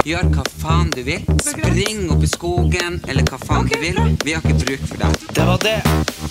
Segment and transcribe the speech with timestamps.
[0.00, 1.24] Gjør hva faen du vil.
[1.44, 3.98] Spring opp i skogen, eller hva faen du vil.
[4.24, 5.18] Vi har ikke bruk for deg.
[5.36, 5.76] Det var det.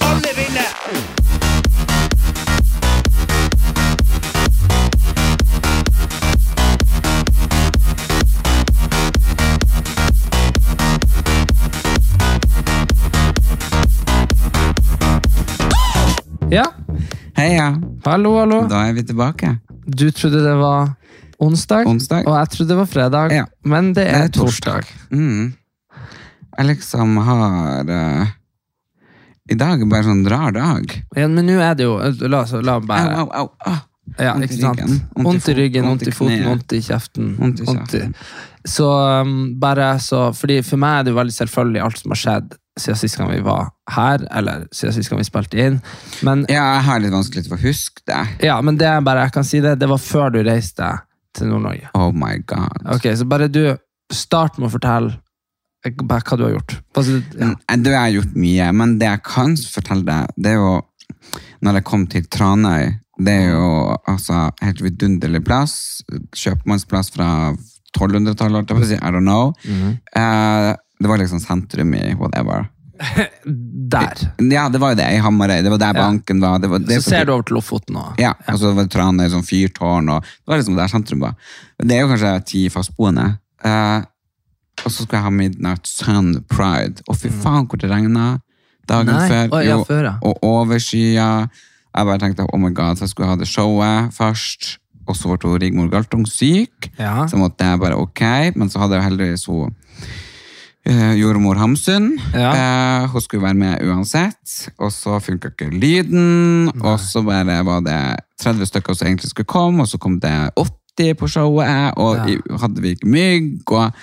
[0.09, 1.79] Alle vinner!
[16.49, 16.65] Ja,
[17.37, 18.63] Heia, hallo, hallo.
[18.67, 19.57] da er vi tilbake.
[19.85, 20.89] Du trodde det var
[21.39, 22.25] onsdag, Onsdag.
[22.27, 23.45] og jeg trodde det var fredag, Ja.
[23.63, 24.83] men det Det er, torsdag.
[24.83, 24.85] torsdag.
[25.11, 25.53] Mm.
[26.57, 28.27] Jeg liksom har uh,
[29.49, 30.91] I dag er bare sånn rar dag.
[31.15, 31.95] Ja, men nå er det jo
[32.27, 33.49] La, oss- la bare au, au.
[33.65, 33.77] au.
[34.19, 34.79] ja, Vondt i ikke sant?
[34.79, 37.35] ryggen, Vondt i ryggen, vondt i foten, ont vondt i kjeften.
[37.41, 38.13] Ont i kjeften.
[38.67, 38.85] Så
[39.21, 42.57] um, bare så Fordi For meg er det jo veldig selvfølgelig alt som har skjedd
[42.79, 45.81] siden sist gang vi var her, eller siden sist gang vi spilte inn.
[46.23, 48.21] Men Ja, jeg har litt vanskelig for å huske det.
[48.45, 50.87] ja, men det er bare, jeg kan si det, det var før du reiste
[51.39, 51.89] til Nord-Norge.
[51.97, 52.83] Oh my god.
[52.95, 53.63] Ok, Så bare du
[54.11, 55.15] start med å fortelle
[55.85, 56.77] eh, hva du har gjort.
[56.97, 57.51] Altså, ja.
[57.53, 60.73] Mm, Du, jeg har gjort mye, men det jeg kan fortelle deg, det er jo
[61.65, 62.93] når jeg kom til Tranøy.
[63.19, 63.69] Det er jo
[64.07, 65.73] altså helt vidunderlig plass.
[66.35, 67.29] Kjøpmannsplass fra
[67.97, 68.99] 1200-tallet, holdt jeg på å si.
[68.99, 69.53] I don't know.
[69.67, 69.97] Mhm.
[70.15, 72.67] Eh, det var liksom sentrum i whatever.
[72.99, 74.19] Der.
[74.51, 75.61] Ja, det var jo det, i Hamarøy.
[75.63, 76.59] Det var der banken var.
[76.59, 78.19] Det var det Så ser du over til Lofoten òg.
[78.19, 81.37] Ja, og så var det Tranøy, sånn fyrtårn, og det var liksom der sentrum var.
[81.79, 83.29] Det er jo kanskje ti fastboende.
[83.63, 84.03] Uh,
[84.83, 87.01] og så skulle jeg ha Midnight Sun Pride.
[87.07, 88.27] Og fy faen hvor det regna
[88.89, 89.15] dagen Mm.
[89.15, 89.29] Nei.
[89.29, 89.49] før.
[89.55, 90.13] Oh, ja, før, ja.
[90.25, 91.29] Og overskya.
[91.95, 94.77] Jeg bare tenkte oh my god, så jeg skulle ha det showet først.
[95.09, 96.91] Og så ble Rigmor Galtung syk.
[96.99, 97.25] Ja.
[97.27, 98.21] Så måtte jeg bare ok,
[98.55, 99.73] men så hadde jeg heldigvis hun
[100.87, 102.13] jordmor Hamsun.
[102.33, 102.51] Ja.
[103.03, 106.69] Eh, hun skulle være med uansett, og så funka ikke lyden.
[106.81, 107.99] Og så bare var det
[108.41, 112.37] 30 stykker som egentlig skulle komme, og så kom det 80 på showet, og Ja.
[112.59, 113.93] hadde vi ikke mygg, og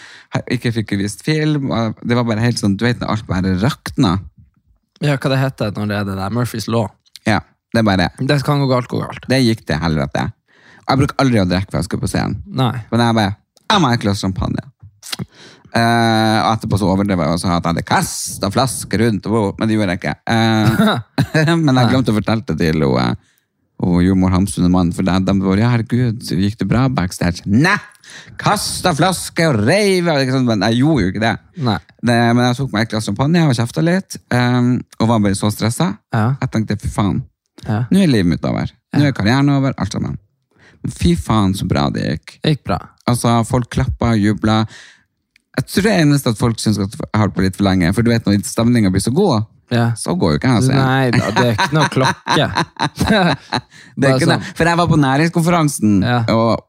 [0.51, 1.69] ikke fikk vist film.
[2.07, 4.19] Det var bare helt sånn, du vet når alt bare rakna.
[5.01, 6.89] Ja, hva det heter når det er det der Murphys law.
[7.27, 7.41] Ja,
[7.75, 9.29] det er bare, Det kan gå galt, gå galt.
[9.29, 10.33] det gikk helvete.
[10.89, 12.43] Og jeg bruker aldri å drikke før jeg skal på scenen.
[12.47, 12.81] Nei.
[12.93, 13.37] Men jeg bare,
[13.71, 14.63] jeg må ha et glass champagne.
[15.77, 19.27] Eh, og etterpå så overdrev jeg og sa at jeg hadde kastet flasker rundt,
[19.59, 20.15] men det gjorde jeg ikke.
[20.25, 23.17] Uh, men jeg glemte å fortelle det til henne.
[23.77, 26.87] Og hun jordmor Hamsun og mannen, for de, de var, ja herregud, gikk det bra
[26.89, 27.45] backstage?
[27.45, 27.77] Nei!
[28.41, 30.09] Kastet flasker og reiv,
[30.47, 31.35] men jeg gjorde jo ikke det.
[31.61, 35.37] Det men jeg tok meg et glass champagne og kjeftet litt, Um, og var bare
[35.39, 35.99] så stresset.
[36.15, 36.31] Ja.
[36.41, 37.21] Jeg tenkte, fy faen,
[37.67, 37.85] ja.
[37.93, 38.73] nå er livet mitt over.
[38.97, 40.17] Nå er karrieren over, alt sammen.
[40.83, 42.37] Men fy faen så bra det gikk.
[42.41, 42.79] Det gikk bra.
[43.11, 44.63] Altså, folk klappa og jubla.
[45.57, 47.93] Jeg tror det eneste at folk syns at jeg har på litt for lenge.
[47.97, 49.89] For du vet, når stemninga blir så god, Ja.
[49.99, 50.77] så går jo ikke jeg og ser.
[50.79, 52.45] Nei da, det er ikke noe klokke.
[53.97, 54.37] Det er ikke det.
[54.37, 54.45] sånn.
[54.59, 56.19] For jeg var på næringskonferansen Ja.
[56.29, 56.67] og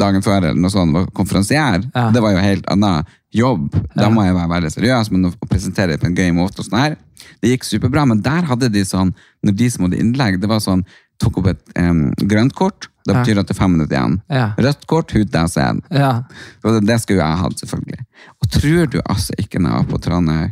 [0.00, 1.82] dagen før eller noe sånt, var konferansier.
[1.94, 2.06] Ja.
[2.14, 3.68] Det var jo helt annen jobb.
[3.96, 6.66] Da må jeg være veldig seriøs, men å presentere det på en gøy måte og
[6.70, 6.96] sånn her,
[7.42, 8.06] det gikk superbra.
[8.08, 9.12] Men der hadde de sånn,
[9.44, 10.84] når de som hadde innlegg, det var sånn,
[11.20, 13.20] tok opp et um, grønt kort, det Ja.
[13.22, 14.16] betyr at det er fem minutter igjen.
[14.30, 14.46] Ja.
[14.58, 15.82] Rødt kort, ut av scenen.
[15.90, 16.22] Ja.
[16.64, 18.04] Og det, skulle jeg hatt, selvfølgelig.
[18.42, 20.48] Og tror du altså ikke når jeg var på Tranøy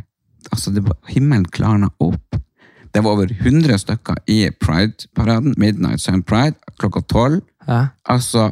[0.51, 0.81] altså det
[1.11, 2.35] Himmelen klarna opp.
[2.93, 7.41] Det var over 100 stykker i Pride-paraden, Midnight Sun Pride, klokka 12.
[7.67, 7.81] Ja.
[8.09, 8.47] Altså,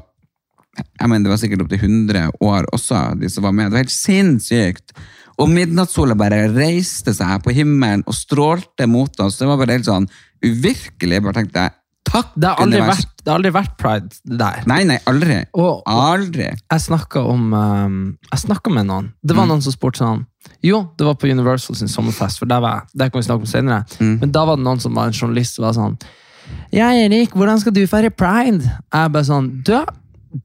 [0.77, 3.71] jeg mener, det var sikkert opp til 100 år også, de som var med.
[3.71, 4.93] Det var helt sinnssykt.
[5.41, 9.39] Og midnattssola bare reiste seg på himmelen og strålte mot oss.
[9.41, 10.05] Det var bare helt sånn
[10.45, 11.17] uvirkelig.
[11.17, 11.65] Jeg bare tenkte,
[12.07, 14.61] takk Det, har aldri vært, det har aldri vært pride der.
[14.69, 15.37] Nei, nei, aldri.
[15.53, 16.47] Og, og Aldri.
[16.55, 17.97] jeg snakka om um,
[18.31, 19.11] Jeg snakket med noen.
[19.21, 20.23] Det var noen som spurte sånn
[20.65, 22.93] Jo, det var på Universal sin sommerfest, for der var jeg.
[23.01, 23.83] Det kan vi snakke om senere.
[23.99, 25.99] Men da var det noen som var en journalist som var sånn
[26.71, 28.63] Ja, Erik, hvordan skal du feire pride?
[28.93, 29.75] Jeg bare sånn Du,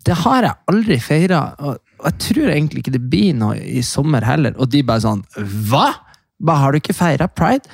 [0.06, 1.46] det har jeg aldri feira.
[1.62, 4.56] Og og jeg tror egentlig ikke det blir noe i sommer heller.
[4.58, 5.22] Og de bare sånn
[5.70, 5.86] Hva?!
[6.42, 7.68] Bare, har du ikke feira pride?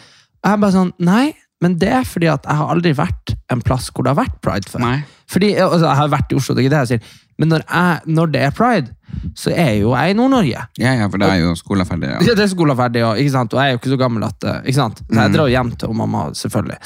[0.44, 1.30] Jeg bare sånn Nei,
[1.64, 4.36] men det er fordi at jeg har aldri vært en plass hvor det har vært
[4.44, 4.82] pride før.
[4.84, 4.98] Nei.
[5.28, 7.16] Fordi, altså, Jeg har vært i Oslo, det er ikke det jeg sier.
[7.38, 8.94] Men når, jeg, når det er pride,
[9.38, 10.62] så er jo jeg i Nord-Norge.
[10.78, 12.10] Ja, ja, for det er jo skolen ferdig.
[12.10, 12.22] Ja.
[12.22, 12.34] Ja.
[12.38, 13.54] Det er skolen ferdig, og, ikke sant?
[13.54, 15.02] og jeg er jo ikke så gammel at eh, ikke sant?
[15.04, 16.78] Så jeg drar hjem til mamma, selvfølgelig.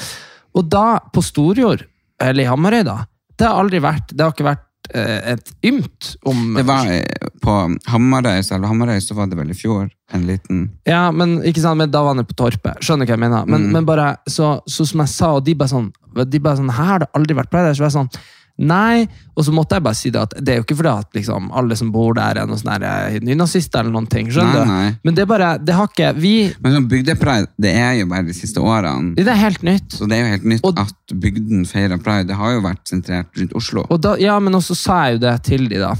[0.57, 1.85] Og da, på Storjord,
[2.21, 2.99] eller i Hamarøy, da,
[3.33, 7.53] det har aldri vært Det har ikke vært et ymt om Det var eh, på
[7.87, 11.79] Hamarøy, selve Hamarøy så var det vel i fjor en liten Ja, men ikke sant,
[11.79, 12.83] men da var han på Torpet.
[12.83, 13.47] Skjønner hva jeg mener.
[13.49, 15.89] Men, men bare, så, så som jeg sa, og de bare sånn,
[16.27, 17.73] de bare sånn Her har det aldri vært pride.
[17.73, 18.11] Så var jeg sånn
[18.61, 19.07] Nei.
[19.33, 21.47] Og så måtte jeg bare si det at det er jo ikke fordi at liksom,
[21.57, 24.29] alle som bor der, er noen sånne eh, nynazister eller noen ting.
[24.29, 24.99] Skjønner Nei, du?
[25.07, 28.27] Men det er bare Det har ikke Vi Men sånn bygdepride, det er jo bare
[28.29, 29.15] de siste årene.
[29.17, 29.89] Det er helt nytt.
[29.97, 32.27] Så det er jo helt nytt Og- at bygden feirer pride.
[32.29, 33.87] Det har jo vært sentrert rundt Oslo.
[33.89, 35.95] Og da, ja, men også sa jeg jo det til de da.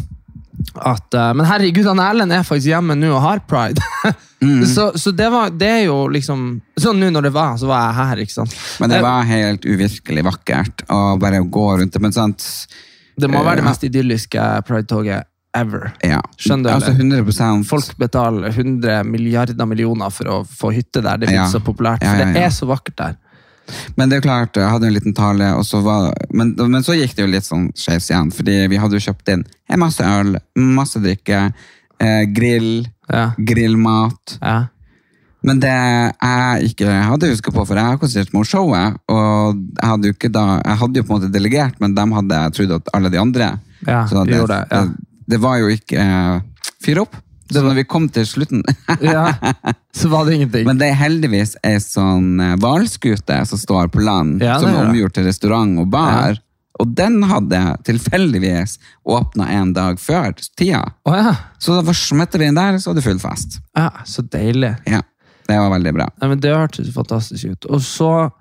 [0.77, 3.81] At, uh, men herregud, han Erlend er faktisk hjemme nå og har pride.
[4.43, 4.63] Mm.
[4.67, 7.83] så så det, var, det er jo liksom Sånn nå når det var, så var
[7.87, 8.55] jeg her, ikke sant.
[8.81, 12.01] Men det var helt uvirkelig vakkert å bare gå rundt det.
[12.03, 12.43] Men sant,
[13.15, 15.91] det må være det eh, mest idylliske pridetoget ever.
[16.01, 16.21] ja.
[16.37, 21.21] Skjønner du, Altså 100% Folk betaler 100 milliarder millioner for å få hytte der.
[21.21, 21.49] Det er Ja.
[21.51, 22.01] så populært.
[22.01, 23.15] Ja, For ja, det er så vakkert der.
[23.95, 25.45] Men det er jo klart, jeg hadde en liten tale,
[25.85, 28.31] var, men, men så gikk det jo litt sånn skeis igjen.
[28.35, 31.53] Fordi vi hadde jo kjøpt inn en masse øl, masse drikke,
[31.99, 33.33] eh, grill, Ja.
[33.37, 34.37] grillmat.
[34.41, 34.67] Ja.
[35.43, 39.57] Men det jeg ikke hadde huska på, for jeg har konsentrert meg om showet, og
[39.75, 42.71] jeg hadde jo da, jeg hadde jo på en måte delegert, men de hadde trodd
[42.77, 43.49] at alle de andre
[43.85, 44.85] Ja, Så det, gjorde det, ja.
[44.85, 44.95] det,
[45.33, 46.39] det var jo ikke eh,
[46.85, 47.17] fyr opp.
[47.51, 48.63] Så når vi kom til slutten
[49.03, 49.33] ja.
[49.93, 50.63] Så var det ingenting.
[50.65, 54.87] Men det er heldigvis ei sånn eh, hvalskute som står på land, Ja, som er
[54.87, 56.39] omgjort til restaurant og bar.
[56.81, 60.81] Og den hadde tilfeldigvis åpna en dag før tida.
[61.05, 61.35] Oh, ja.
[61.61, 63.59] Så da smetter vi inn der, så var det full fest.
[63.77, 63.91] ja.
[64.05, 64.75] Så deilig.
[64.89, 65.01] Ja,
[65.47, 66.09] Det var veldig bra.
[66.21, 67.65] Nei, men Det hørtes fantastisk ut.
[67.69, 68.31] Og så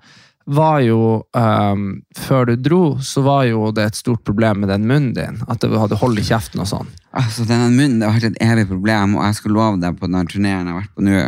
[0.45, 4.87] var jo um, Før du dro, så var jo det et stort problem med den
[4.89, 5.39] munnen din.
[5.47, 6.89] At du hadde hold i kjeften og sånn.
[7.15, 10.09] Altså, Denne munnen det har vært et evig problem, og jeg skulle love deg på
[10.11, 11.21] den turneen jeg har vært på nå,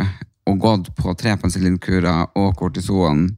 [0.46, 3.28] og gått på tre penicillinkurer og kortison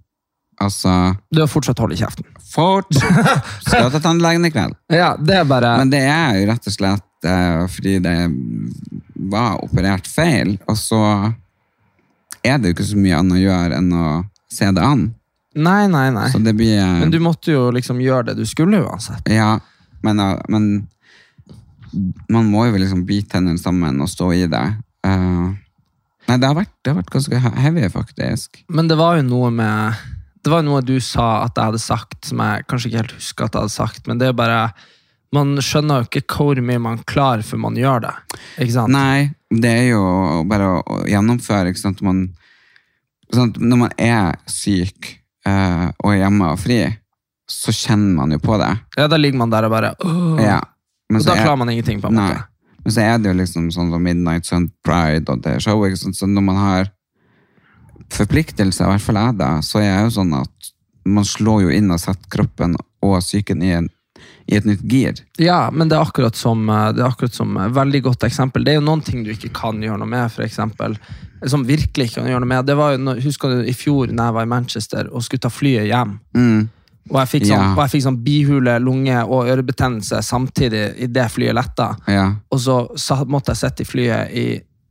[0.60, 2.26] Altså Du har fortsatt hold i kjeften.
[2.48, 2.88] Fort!
[3.66, 4.74] Skal til tannlegen i kveld.
[4.92, 8.16] Ja, det er bare Men det er jo rett og slett eh, fordi det
[9.28, 11.00] var operert feil, og så
[12.46, 14.04] er det jo ikke så mye annet å gjøre enn å
[14.48, 15.08] se det an.
[15.58, 16.28] Nei, nei, nei.
[16.32, 19.26] Så det blir eh, Men du måtte jo liksom gjøre det du skulle uansett.
[19.32, 19.56] Ja,
[20.06, 20.68] men, eh, men
[22.28, 24.64] man må jo liksom bite tennene sammen og stå i det.
[25.08, 25.48] Eh,
[26.28, 28.62] nei, det har, vært, det har vært ganske he- heavy, faktisk.
[28.68, 30.06] Men det var jo noe med
[30.44, 33.44] Det var noe du sa at jeg hadde sagt, som jeg kanskje ikke helt husker
[33.48, 34.60] at jeg hadde sagt, men det er bare
[35.34, 38.12] Man skjønner jo ikke hvor mye man klarer før man gjør det.
[38.64, 38.88] Ikke sant?
[38.94, 40.00] Nei, det er jo
[40.48, 42.00] bare å, gjennomføre, ikke sant?
[42.00, 42.22] Man,
[43.34, 43.58] sant?
[43.60, 45.10] Når man er syk
[45.44, 46.78] eh, og er hjemme og fri,
[47.48, 48.70] så kjenner man jo på det.
[48.96, 50.40] Ja, Da ligger man der og bare «Åh».
[50.40, 50.62] Ja.
[51.12, 52.32] Men Og da er- klarer man ingenting, på en Nei.
[52.84, 56.24] Men så er det jo liksom sånn som Midnight Sun Pride og det showet, så
[56.28, 56.88] når man har
[58.14, 60.72] forpliktelser, i hvert fall jeg da, så er jeg jo sånn at
[61.08, 63.72] man slår jo inn og setter kroppen og psyken i,
[64.48, 65.22] i et nytt gir.
[65.40, 68.64] Ja, men det er akkurat som eh, det er akkurat som et veldig godt eksempel.
[68.64, 70.98] Det er jo noen ting du ikke kan gjøre noe med, eksempel.
[71.46, 72.66] Som virkelig ikke kan gjøre noe med.
[72.66, 75.52] Det var jo, Husker du i fjor når jeg var i Manchester og skulle ta
[75.52, 76.18] flyet hjem?
[76.36, 76.66] Mm.
[77.08, 77.86] Og jeg fikk sånn, Ja.
[77.88, 81.96] fik sånn bihule, lunge og ørebetennelse samtidig i det flyet letta.
[82.06, 82.34] Ja.
[82.52, 84.46] Og så måtte jeg sitte i flyet i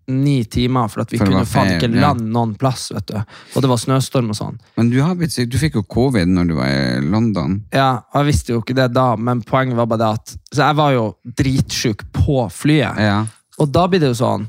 [0.07, 2.92] ni timer, for at vi For kunne faen ikke land lande noen plass.
[2.95, 3.18] vet du.
[3.56, 4.59] Og det var snøstorm og sånn.
[4.80, 7.57] Men du, har blitt du fikk jo covid når du var i London.
[7.75, 10.75] Ja, Jeg visste jo ikke det da, men poenget var bare det at Så jeg
[10.80, 11.06] var jo
[11.38, 12.98] dritsjuk på flyet.
[13.04, 13.25] Ja.
[13.59, 14.48] Og da blir det jo sånn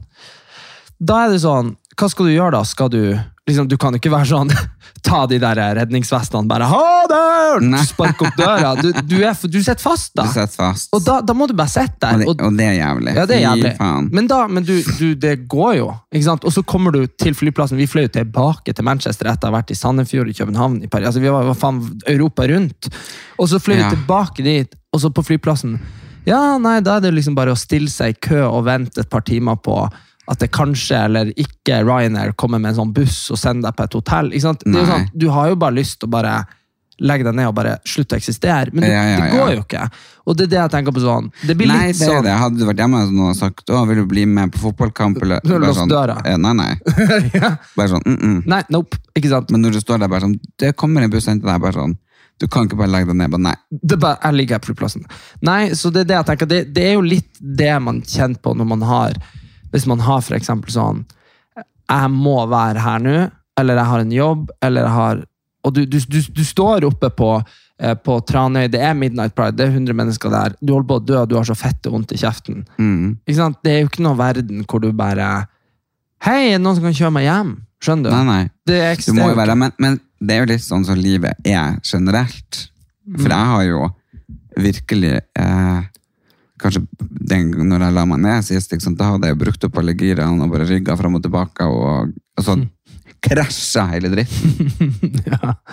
[1.01, 2.63] Da er det sånn Hva skal du gjøre da?
[2.69, 3.03] Skal du
[3.49, 4.53] liksom, Du kan ikke være sånn
[5.09, 7.81] Ta de der redningsvestene, bare ha det!
[7.89, 8.73] Spark opp døra.
[8.81, 10.25] Du, du, er, du sitter fast, da.
[10.27, 10.89] Du sitter fast.
[10.97, 12.19] Og da, da må du bare sitte der.
[12.23, 13.15] det, Og, og det er jævlig.
[13.17, 13.73] ja, det er jævlig.
[14.13, 15.87] Men, da, men du, du, det går jo.
[16.13, 16.45] ikke sant?
[16.49, 17.79] Og så kommer du til flyplassen.
[17.81, 20.91] Vi fløy jo tilbake til Manchester etter å ha vært i Sandefjord, i København, i
[20.91, 21.09] Paris.
[21.13, 22.91] Altså, vi var, var faen Europa rundt.
[23.39, 23.87] Og så fløy Ja.
[23.89, 25.79] vi tilbake dit, og så på flyplassen
[26.29, 29.09] Ja, nei, da er det liksom bare å stille seg i kø og vente et
[29.09, 29.79] par timer på
[30.29, 33.87] at det kanskje eller ikke Ryanair kommer med en sånn buss og sender deg på
[33.89, 34.33] et hotell.
[34.45, 36.35] Sånn, du har jo bare lyst til å bare
[36.99, 39.61] legge deg ned og bare slutte å eksistere, men det, Ja, ja, det går jo
[39.63, 39.85] ikke.
[40.27, 41.29] Og det er det jeg tenker på sånn.
[41.47, 42.35] Det blir Nei, litt det sånn det.
[42.41, 45.45] Hadde du vært hjemme og noen sagt å, vil du bli med på fotballkamp, eller
[45.47, 46.19] bare sånn, døra.
[46.27, 46.73] eh, Nei, nei.
[47.39, 47.55] ja.
[47.79, 48.37] Bare sånn, mm -mm.
[48.51, 48.99] Nei, nope.
[49.15, 49.51] Ikke sant?
[49.55, 51.79] Men når du står der bare sånn, det kommer en buss og henter deg, bare
[51.79, 51.97] sånn,
[52.39, 53.57] du kan ikke bare legge deg ned, bare nei.
[53.71, 55.07] Det er bare, jeg ligger her på flyplassen.
[55.43, 56.47] Nei, så det er det jeg tenker.
[56.47, 59.15] Det, det er jo litt det man kjenner på når man har
[59.73, 61.05] Hvis man har eksempel sånn
[61.89, 63.17] Jeg må være her nå,
[63.61, 65.23] eller jeg har en jobb, eller jeg har
[65.67, 67.31] Og du, du, du, du står oppe på,
[67.83, 70.55] eh, på Tranøy, det er Midnight Pride, det er 100 mennesker der.
[70.63, 72.63] Du holder på å dø, du har så fette vondt i kjeften.
[72.79, 73.19] Mm.
[73.27, 75.49] Det er jo ikke noe verden hvor du bare
[76.25, 77.51] Hei, er det noen som kan kjøre meg hjem?
[77.85, 78.15] Skjønner du?
[78.17, 78.45] Nei, nei.
[78.67, 81.77] Det Du må jo være, men, men det er jo litt sånn som livet er
[81.87, 82.65] generelt.
[83.07, 83.21] Mm.
[83.21, 83.85] For jeg har jo
[84.59, 85.79] virkelig eh,
[86.61, 89.95] kanskje den, når jeg la meg ned sist, liksom, da hadde jeg brukt opp alle
[89.99, 92.59] girene og bare rygga fram og tilbake, og, og så
[93.29, 94.69] krasja hele dritten.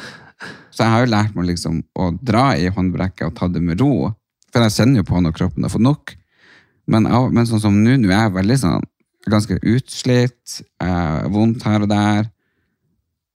[0.76, 3.80] Så jeg har jo lært meg liksom å dra i håndbrekket og ta det med
[3.80, 4.10] ro.
[4.52, 6.12] For jeg kjenner jo på når kroppen har fått nok.
[6.92, 8.84] Men, men sånn som nå, nå er jeg veldig sånn
[9.32, 12.28] ganske utslitt, eh, vondt her og der.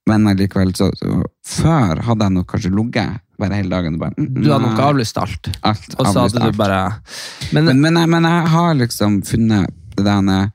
[0.09, 3.97] Men allikevel, så, så Før hadde jeg nok kanskje ligget bare hele dagen.
[4.01, 5.49] Bare, mm, Du hadde nok avlyst alt.
[5.67, 6.81] Alt, Og så hadde du bare
[7.51, 10.51] Men, Men, men, jeg, men jeg har liksom funnet det der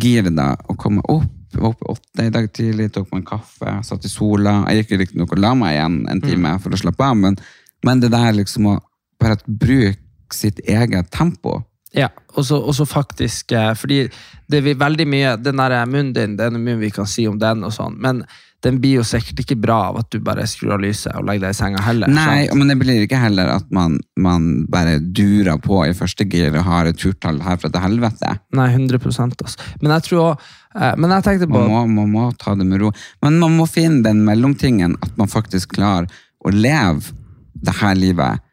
[0.00, 1.28] giret da, å komme opp.
[1.50, 4.60] Jeg var oppe åtte i dag tidlig, tok meg en kaffe, satt i sola.
[4.70, 7.38] Jeg gikk jo riktignok og la meg igjen en time for å slappe av, men,
[7.86, 8.76] men det der liksom å
[9.20, 9.98] bare bruke
[10.30, 11.64] sitt eget tempo.
[11.92, 12.06] ja,
[12.38, 14.04] og så faktisk eh, Fordi
[14.46, 17.38] det er veldig mye Den der munnen din, det er mye vi kan si om
[17.38, 18.22] den, og sånn, men
[18.64, 21.46] den blir jo sikkert ikke bra av at du bare skrur av lyset og legger
[21.46, 22.12] deg i senga heller.
[22.12, 22.58] Nei, sant?
[22.60, 26.66] men det blir ikke heller at man, man bare durer på i første gir og
[26.68, 28.34] har et turtall herfra til helvete.
[28.58, 29.70] Nei, 100% altså.
[29.80, 32.68] Men jeg tror også, eh, Men jeg tenkte på Man må, man må ta det
[32.68, 32.92] med ro.
[33.24, 36.10] Men man må finne den mellomtingen, at man faktisk klarer
[36.44, 37.16] å leve
[37.60, 38.44] det her livet.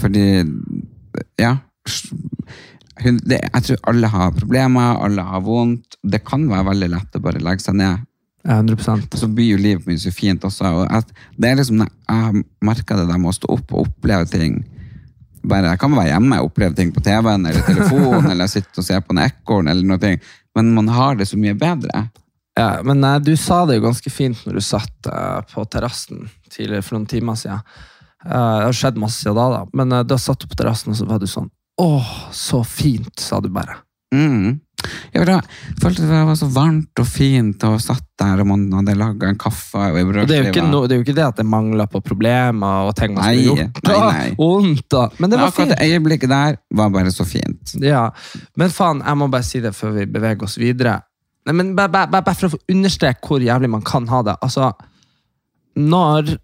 [0.00, 0.26] Fordi,
[1.40, 1.56] ja
[3.02, 5.96] det, Jeg tror alle har problemer, alle har vondt.
[6.02, 8.04] Det kan være veldig lett å bare legge seg ned.
[8.42, 10.70] Ja, 100 Så blir jo livet mitt så fint også.
[11.36, 14.62] Det er liksom, jeg merker det der med å stå opp og oppleve ting.
[15.42, 18.86] Bare, jeg kan være hjemme og oppleve ting på TV-en eller telefonen, eller sitte og
[18.86, 20.02] se på en ekorn, eller noe.
[20.02, 20.18] ting.
[20.54, 22.08] Men man har det så mye bedre.
[22.58, 26.26] Ja, men nei, du sa det jo ganske fint når du satt uh, på terrassen
[26.52, 27.62] tidligere for noen timer siden.
[28.26, 29.62] Uh, det har skjedd masse siden da, da.
[29.72, 31.48] men uh, da satt du på terrassen, og så var du sånn
[31.80, 33.78] Åh, så fint, sa du bare.
[34.12, 34.60] Mm.
[35.14, 35.38] Ja, da
[35.82, 39.38] følte det var så varmt og fint, og satt der, og man hadde laga en
[39.40, 42.00] kaffe og Og det er, no, det er jo ikke det at det mangler på
[42.04, 43.80] problemer og ting man Nei, skulle gjort.
[43.88, 44.28] nei, nei.
[44.38, 45.72] Vondt, og, men det var fint.
[45.74, 47.74] det øyeblikket der var bare så fint.
[47.82, 48.08] Ja,
[48.56, 51.00] Men faen, jeg må bare si det før vi beveger oss videre.
[51.46, 54.36] Nei, men bare, bare, bare for å få understreke hvor jævlig man kan ha det.
[54.46, 54.70] Altså,
[55.76, 56.36] når,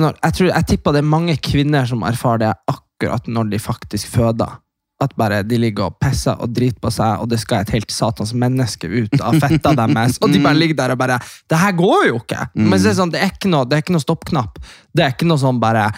[0.00, 3.58] når Jeg tror, jeg tipper det er mange kvinner som erfarer det akkurat når de
[3.60, 4.56] faktisk føder.
[5.02, 7.90] At bare de ligger og pisser og driter på seg, og det skal et helt
[7.92, 10.16] satans menneske ut av fetta deres.
[10.24, 11.18] Og de bare ligger der og bare
[11.50, 12.46] Det her går jo ikke!
[12.56, 14.60] Men så er det sånn, det er ikke noe, det er ikke noe stoppknapp.
[14.96, 15.90] Det er ikke noe sånn bare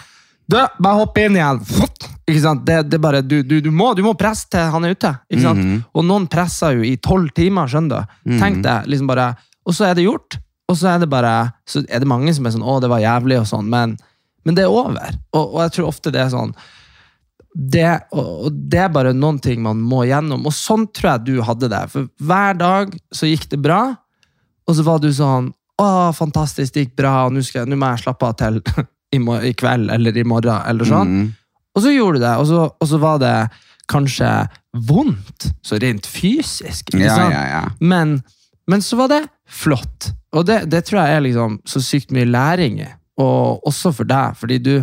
[0.49, 1.61] du, bare hopp inn igjen!
[2.28, 2.62] Ikke sant?
[2.67, 5.11] Det, det bare, du, du, du, må, du må presse til han er ute.
[5.28, 5.85] Ikke sant?
[5.93, 8.37] Og noen presser jo i tolv timer, skjønner du.
[8.40, 9.31] Tenk deg, liksom bare,
[9.69, 10.38] Og så er det gjort.
[10.69, 11.35] Og så er det bare,
[11.69, 13.95] så er det mange som er sånn 'Å, det var jævlig', og sånn, men,
[14.45, 15.14] men det er over.
[15.33, 16.52] Og, og jeg tror ofte det er sånn
[17.59, 20.45] det, og det er bare noen ting man må gjennom.
[20.47, 21.81] Og sånn tror jeg du hadde det.
[21.91, 23.83] For hver dag så gikk det bra,
[24.69, 28.03] og så var du sånn Å, fantastisk, det gikk bra, nå skal nå må jeg
[28.03, 28.57] slappe av til
[29.15, 30.57] i, i kveld eller i morgen.
[30.67, 31.12] eller sånn.
[31.12, 31.29] Mm.
[31.79, 33.35] Og så gjorde du det, og så, og så var det
[33.88, 34.31] kanskje
[34.88, 36.91] vondt, så rent fysisk.
[36.91, 37.35] ikke sant?
[37.35, 37.62] ja, ja.
[37.79, 38.19] Men,
[38.67, 40.11] men så var det flott.
[40.35, 42.91] Og det, det tror jeg er liksom så sykt mye læring i.
[43.23, 44.75] Og også for deg, fordi du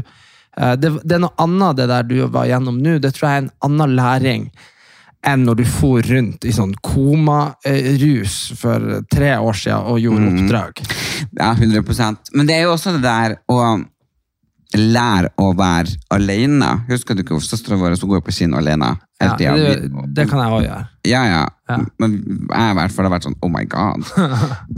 [0.55, 2.97] det, det er noe annet det der du var gjennom nå.
[3.03, 4.47] Det tror jeg er en annen læring
[5.25, 10.83] enn når du for rundt i sånn komarus for tre år siden og gjorde oppdrag.
[11.39, 13.59] Ja, 100% Men det er jo også det der å
[14.75, 16.67] lære å være alene.
[16.89, 18.91] Husker du ikke søstera vår som går på kino alene?
[19.23, 20.85] Ja, det, det kan jeg òg gjøre.
[21.07, 21.43] Ja, ja.
[21.69, 21.77] Ja.
[22.01, 24.03] Men jeg i hvert fall har vært sånn, oh my god.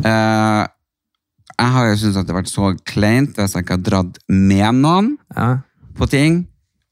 [0.06, 0.68] uh,
[1.58, 4.22] jeg har jo syntes at det har vært så kleint hvis jeg ikke har dratt
[4.30, 5.56] med noen Ja.
[5.98, 6.42] På ting,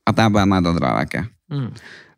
[0.10, 1.26] at jeg bare, nei, da drar jeg ikke.
[1.54, 1.68] Mm.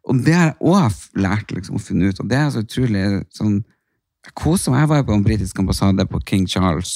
[0.08, 3.04] Og det har jeg også lært liksom, å finne ut, og det er så utrolig
[3.36, 3.58] sånn,
[4.28, 4.82] jeg koser meg.
[4.82, 6.90] Jeg var jo på en britisk ambassade på King Charles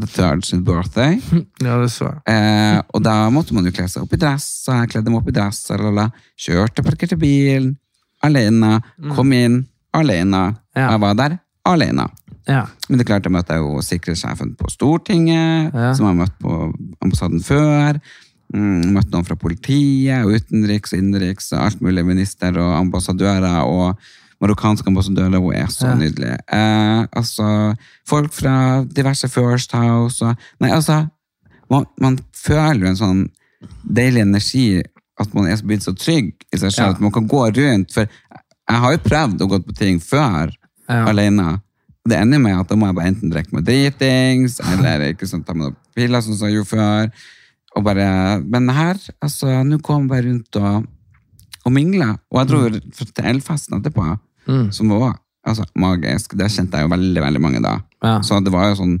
[0.00, 1.18] III sin birthday.
[1.66, 2.22] ja, det så jeg.
[2.32, 5.20] Eh, og da måtte man jo kle seg opp i dress, og jeg kledde meg
[5.20, 6.06] opp i dress, lalala.
[6.40, 7.74] kjørte, parkerte bilen,
[8.24, 8.78] alene,
[9.16, 9.60] kom inn,
[9.96, 10.46] alene.
[10.76, 10.94] Ja.
[10.94, 11.36] Jeg var der,
[11.68, 12.08] alene.
[12.48, 12.62] Ja.
[12.88, 15.92] Men det er klart, jeg møtte jo sikkerhetssjefen på Stortinget, Ja.
[15.94, 16.54] som jeg har møtt på
[17.04, 18.00] ambassaden før.
[18.54, 23.58] Mm, møtte noen fra politiet, og utenriks og innenriks, og alt mulig minister og ambassadører,
[23.68, 23.98] og
[24.40, 25.94] marokkanske ambassadører, hun er så Ja.
[25.94, 26.38] nydelig.
[26.48, 27.76] Eh, altså,
[28.06, 31.10] folk fra diverse First House, og, nei, altså,
[31.70, 33.28] man, man føler jo en sånn
[33.84, 34.82] deilig energi,
[35.20, 36.90] at man er blitt så trygg i seg selv, Ja.
[36.94, 40.52] at man kan gå rundt, for jeg har jo prøvd å gå på ting før,
[40.88, 41.04] Ja.
[41.04, 41.60] alene.
[42.08, 45.44] Det ender med at da må jeg bare enten drikke meg dritings, eller ikke sånn,
[45.44, 47.12] ta meg noen piller, sånn som jeg gjorde før.
[47.78, 48.06] Og bare,
[48.42, 50.86] men her, altså, nå kom jeg bare rundt og,
[51.64, 52.08] og mingla.
[52.32, 52.78] Og jeg dro mm.
[53.14, 54.16] til elfesten etterpå,
[54.48, 54.70] Mm.
[54.72, 56.32] som var altså, magisk.
[56.40, 57.74] Det kjente jeg jo veldig, veldig mange da.
[58.02, 58.14] Ja.
[58.24, 58.94] Så det var jo sånn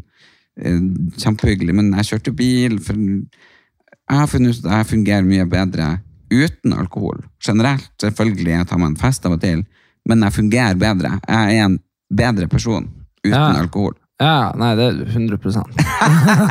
[0.60, 0.82] eh,
[1.22, 1.72] kjempehyggelig.
[1.78, 5.86] Men jeg kjørte bil, for jeg har funnet ut at jeg fungerer mye bedre
[6.28, 7.22] uten alkohol.
[7.40, 9.64] Generelt, selvfølgelig, jeg tar meg en fest av og til,
[10.08, 11.14] men jeg fungerer bedre.
[11.24, 11.78] Jeg er en
[12.12, 12.84] bedre person
[13.24, 13.48] uten Ja.
[13.62, 13.96] alkohol.
[14.18, 15.38] Ja, nei, det er du 100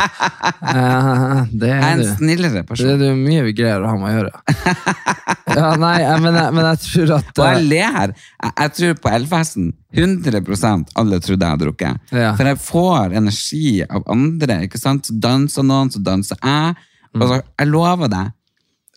[0.07, 2.09] ja, Det er en du.
[2.15, 2.93] snillere Det person.
[2.93, 4.31] er jo mye vi greier å ha med å gjøre.
[5.57, 8.11] Ja, nei, jeg- men, jeg, men jeg tror at Og jeg eh, ler.
[8.43, 12.11] Jeg, jeg tror på Elfesten 100 alle trodde jeg hadde drukket.
[12.13, 12.33] Ja.
[12.37, 14.59] For jeg får energi av andre.
[14.67, 15.07] ikke sant?
[15.07, 16.75] Så danser noen, så danser jeg.
[17.15, 17.21] Mm.
[17.23, 18.33] Og så, jeg lover deg,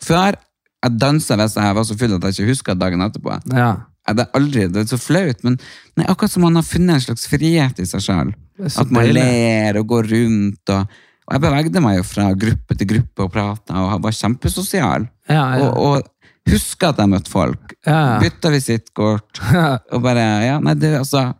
[0.04, 3.38] før jeg dansa hvis jeg var så full at jeg ikke huska dagen etterpå.
[3.56, 3.70] ja.
[4.08, 5.58] Jeg er aldri, Det er så flaut, men
[5.98, 8.32] nei, akkurat som man har funnet en slags frihet i seg sjøl.
[8.58, 10.72] Det At man ler og går rundt.
[10.74, 10.96] Og,
[11.28, 15.06] og jeg bevegde meg jo fra gruppe til gruppe og prata og var kjempesosial.
[15.30, 15.68] Ja, ja.
[15.68, 17.76] Og, og huska at jeg møtte folk.
[17.86, 18.18] Ja.
[18.22, 19.42] Bytta visittkort.
[19.92, 21.30] og bare Ja, nei, det altså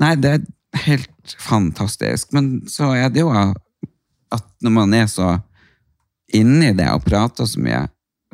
[0.00, 2.34] Nei, det er helt fantastisk.
[2.36, 5.38] Men så er det jo at når man er så
[6.36, 7.86] inni det og prater så mye,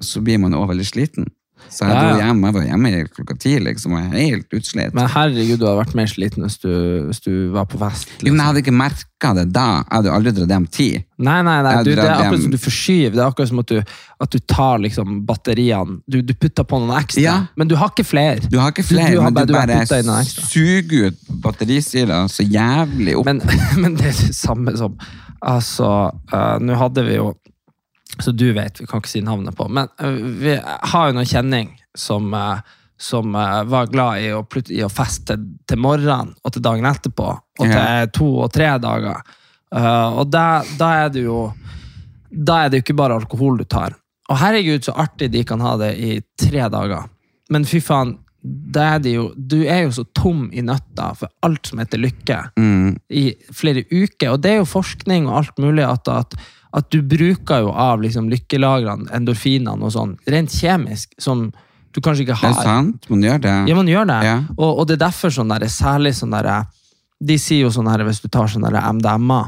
[0.02, 1.28] så blir man også veldig sliten.
[1.70, 4.94] Så jeg dro hjem, jeg var hjemme klokka ti, liksom, jeg er helt utslitt.
[4.96, 6.70] Men herregud, du hadde vært mer sliten hvis du,
[7.08, 8.08] hvis du var på fest.
[8.22, 9.66] Jo, men jeg hadde ikke merka det da.
[9.82, 10.88] Jeg hadde jo aldri dratt hjem ti.
[11.18, 11.74] Nei, nei, nei.
[11.82, 13.14] Du, det er akkurat som du forskyver.
[13.16, 13.94] Det er akkurat som at du,
[14.26, 17.36] at du tar liksom batteriene Du, du putter på noen ekstra, Ja.
[17.56, 18.40] men du har ikke flere.
[18.50, 20.22] Du har ikke flere, du har men bare- du bare ekstra.
[20.24, 23.26] suger ut batterisida så jævlig opp.
[23.26, 23.40] Men,
[23.82, 24.96] men det er det samme som
[25.46, 25.86] Altså,
[26.32, 27.26] uh, nå hadde vi jo
[28.18, 31.28] Så du vet, vi kan ikke si navnet på, men eh, vi har jo noen
[31.28, 32.60] kjenning som, eh,
[32.96, 35.36] som eh, var glad i å, i å feste
[35.68, 37.26] til morgenen og til dagen etterpå,
[37.60, 39.20] og til to og tre dager.
[39.76, 41.50] Og da, da er det jo
[42.30, 43.96] Da er det jo ikke bare alkohol du tar.
[44.30, 47.08] Og herregud, så artig de kan ha det i tre dager.
[47.50, 48.16] Men fy faen,
[48.76, 52.38] er det jo, du er jo så tom i nøtta for alt som heter lykke
[52.56, 52.96] Mm.
[53.10, 54.32] i flere uker.
[54.34, 56.36] Og det er jo forskning og alt mulig at, at,
[56.76, 61.48] at du bruker jo av liksom lykkelagrene, endorfinene og sånn, rent kjemisk, som
[61.96, 62.52] du kanskje ikke har.
[62.52, 63.54] Det er sant, man gjør det.
[63.70, 64.18] Ja, man gjør det.
[64.28, 64.36] Ja.
[64.58, 66.50] Og, og det er derfor sånn der, særlig sånn der,
[67.24, 69.40] de sier jo sånn her, hvis du tar sånn MDMA,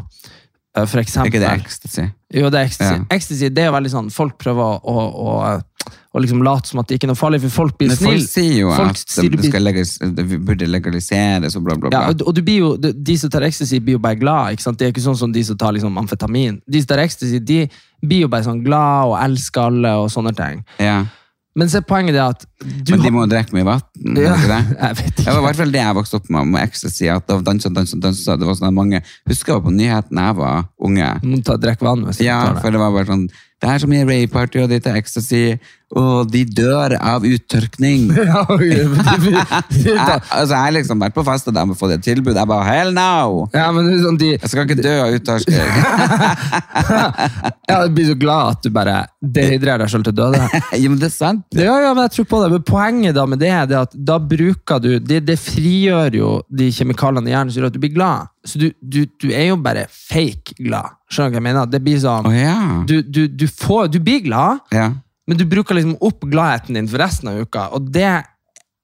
[0.79, 1.33] eh, for Er eksempel.
[1.33, 2.05] ikke det ecstasy?
[2.35, 2.95] Jo, det er ecstasy.
[3.01, 3.05] Ja.
[3.17, 6.81] Ecstasy, det er jo veldig sånn, folk prøver å, å, å, å liksom late som
[6.83, 8.19] at det ikke er noe farlig, for folk blir snille.
[8.19, 11.89] folk sier jo Folk at sier det, blir- legges, det burde legaliseres og bla, bla,
[11.93, 12.01] bla.
[12.03, 14.53] Ja, og, og du blir jo, de, de som tar ecstasy, blir jo bare glad.
[14.57, 14.79] ikke sant?
[14.81, 16.61] Det er ikke sånn som de som tar liksom, amfetamin.
[16.69, 17.63] De som tar ecstasy, de
[18.05, 20.61] blir jo bare sånn glad og elsker alle og sånne ting.
[20.83, 21.01] Ja.
[21.59, 23.83] Men så er poenget er at Men de må drikke mye vann,
[24.15, 25.25] Ja, jeg vet ikke.
[25.25, 27.09] Det var i hvert fall det jeg vokste opp med, med ecstasy.
[27.11, 28.37] At det var dansa, dansa, dansa.
[28.39, 31.11] Det var sånn mange Husker jeg på nyhetene da jeg var unge.
[31.25, 32.63] Du må ta, drikke vann hvis du Ja, tar det.
[32.63, 33.27] for det var bare sånn
[33.59, 35.57] Det er så mye rave-party, og det er ecstasy,
[35.99, 38.11] og de dør av uttørkning.
[38.29, 38.43] Ja,
[39.89, 42.37] Jeg, har liksom vært på fest og de har fått et tilbud.
[42.37, 43.47] Jeg bare hell no!
[43.55, 45.59] ja, men det sånn de, Jeg skal ikke dø av uttørkning.
[47.71, 50.43] ja, du blir så glad at du bare dehydrerer deg selv til døde.
[50.53, 51.47] ja, men det er sant.
[51.57, 52.51] Ja, ja, men jeg tror på det.
[52.55, 56.71] Men poenget da med det er at da bruker du Det, det frigjør jo de
[56.75, 58.29] kjemikaliene i hjernen som gjør at du blir glad.
[58.49, 60.97] Så du, du, du er jo bare fake glad.
[61.13, 61.69] Skjønner du hva jeg mener?
[61.71, 62.57] Det blir sånn Å ja.
[62.89, 64.97] du, du, du, får, du blir glad, yeah.
[65.29, 67.69] men du bruker liksom opp gladheten din for resten av uka.
[67.77, 68.09] Og det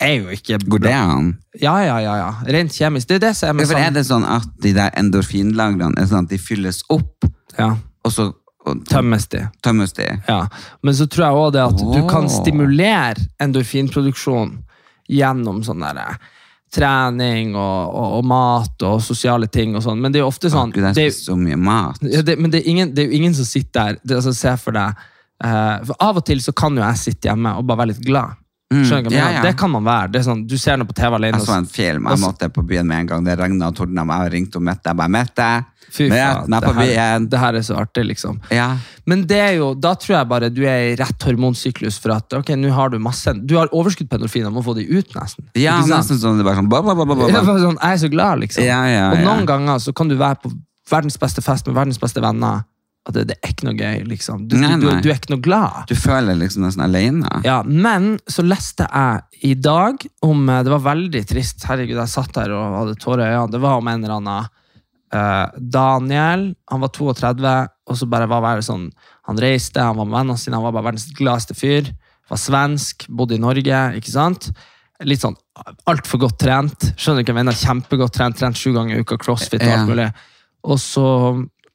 [0.05, 1.35] er jo ikke Går det an?
[1.61, 2.14] Ja, ja, ja.
[2.20, 2.31] ja.
[2.57, 3.09] Rent kjemisk.
[3.09, 6.00] Det er det som er med For er sånn det sånn at de der endorfinlagrene
[6.00, 7.74] er sånn at de fylles opp, ja,
[8.05, 8.33] og så
[8.64, 9.42] og Tømmes de.
[9.61, 10.07] tømmes de?
[10.24, 10.46] Ja.
[10.81, 14.55] Men så tror jeg også det at du kan stimulere endorfinproduksjon
[15.12, 16.14] gjennom sånn der eh,
[16.74, 20.00] trening og, og, og mat og sosiale ting og sånn.
[20.02, 22.00] Men det er jo ofte sånn Gud, det, spiser så mye mat.
[22.02, 24.54] det, Men det er, ingen, det er jo ingen som sitter der det, altså, Se
[24.60, 24.98] for deg
[25.44, 28.04] uh, For Av og til så kan jo jeg sitte hjemme og bare være litt
[28.06, 28.40] glad.
[28.72, 29.11] Mm.
[29.12, 29.42] ja, ja.
[29.42, 30.11] Det kan man være.
[30.14, 31.38] Det sånn, du ser noe på TV alene.
[31.38, 33.24] Jeg så en film, jeg måtte på byen med en gang.
[33.27, 34.88] Det regna og tordna, jeg ringte og Mette.
[34.90, 35.50] Jeg bare 'Mette,
[35.94, 38.40] Fy faen, det her, det her er så artig, liksom.
[38.50, 38.79] Ja.
[39.07, 42.35] Men det er jo, da tror jeg bare du er i rett hormonsyklus for at
[42.40, 45.46] ok, nå har du masse Du har overskudd på endorfiner, må få de ut, nesten.
[45.55, 47.29] ja, nesten sånn det er bare sånn ba, ba, ba, ba.
[47.29, 48.66] Jeg er sånn, jeg er så glad, liksom.
[48.66, 50.50] Ja, ja, og noen ganger så kan du være på
[50.90, 52.64] verdens beste fest med verdens beste venner,
[53.04, 54.46] og det, det er ikke noe gøy, liksom.
[54.48, 54.80] Du, Nei, nei.
[54.80, 55.82] du, du er ikke noe glad.
[55.90, 57.28] Du føler liksom nesten alene.
[57.44, 61.66] Ja, men så leste jeg i dag om eh, Det var veldig trist.
[61.68, 63.52] Herregud, jeg satt der og hadde tårer i øynene.
[63.52, 64.48] Det var om en eller annen
[65.12, 66.48] uh, Daniel.
[66.72, 67.54] Han var 32,
[67.92, 68.88] og så bare var bare sånn
[69.28, 71.92] Han reiste, han var med vennene sine, han var bare verdens gladeste fyr.
[72.32, 74.48] Var svensk, bodde i Norge, ikke sant?
[75.04, 75.36] Litt sånn
[75.90, 76.92] altfor godt trent.
[76.96, 77.56] Skjønner du hva jeg mener?
[77.58, 80.08] Kjempegodt trent, trent sju ganger i uka, crossfit og alt mulig.
[80.64, 81.08] Og så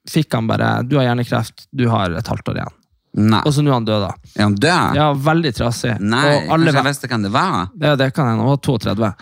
[0.10, 2.76] fikk han bare Du har hjernekreft, du har et halvt år igjen.
[3.20, 3.42] Nei.
[3.42, 4.32] Og så nå er han død, da.
[4.36, 4.98] Er han død?
[5.00, 5.96] Ja, veldig trasig.
[6.02, 7.70] Nei, og alle, jeg visste hvem det var?
[7.82, 8.44] ja, det kan hende.
[8.46, 9.14] Han var 32.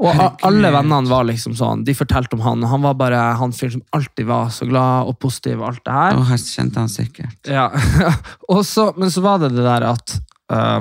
[0.00, 3.52] Og alle vennene var liksom sånn, de fortalte om han, og han var bare han
[3.52, 6.16] fyren som alltid var så glad og positiv og alt det her.
[6.16, 7.50] Å, her kjente han sikkert.
[7.50, 7.66] Ja.
[8.52, 10.16] og så, men så var det det der at
[10.52, 10.80] uh,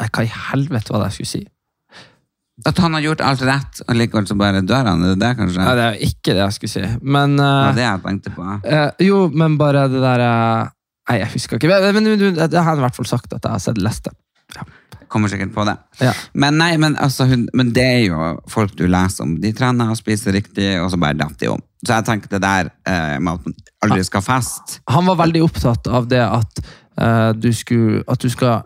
[0.00, 1.42] Hva i helvete var det jeg skulle si?
[2.64, 5.02] At han har gjort alt rett, og likevel så bare dør han.
[5.04, 5.60] Er det det, kanskje?
[5.60, 6.84] Nei, det er ikke det jeg skulle si.
[7.04, 8.46] Men Det ja, det jeg tenkte på.
[8.64, 10.72] Uh, Jo, men bare det der uh,
[11.06, 11.68] Nei, jeg husker ikke.
[11.70, 14.10] Men, men, men det har jeg i hvert fall sagt at jeg har sett Leste.
[14.56, 14.64] Ja.
[15.12, 15.76] Kommer sikkert på det.
[16.02, 16.10] Ja.
[16.34, 19.36] Men nei, men, altså, hun, men det er jo folk du leser om.
[19.42, 21.62] De trener og spiser riktig, og så bare datt de om.
[21.84, 25.42] Så jeg tenker det der eh, med at man aldri skal feste Han var veldig
[25.44, 26.62] opptatt av det at
[27.36, 28.64] du skulle At du skal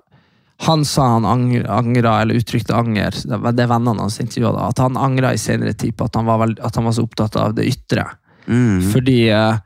[0.61, 4.79] han sa han angr- angra, eller uttrykte anger, det er vennene hans intervjuet, da, at
[4.83, 7.37] han angra i senere tid på at han, var veld, at han var så opptatt
[7.41, 8.05] av det ytre.
[8.47, 8.93] mm.
[8.93, 9.57] Fordi, eh,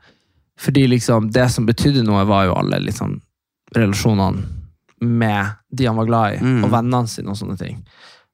[0.59, 3.17] fordi liksom det som betydde noe, var jo alle liksom,
[3.75, 4.45] relasjonene
[5.01, 6.63] med de han var glad i, Mm.
[6.63, 7.81] og vennene sine og sånne ting.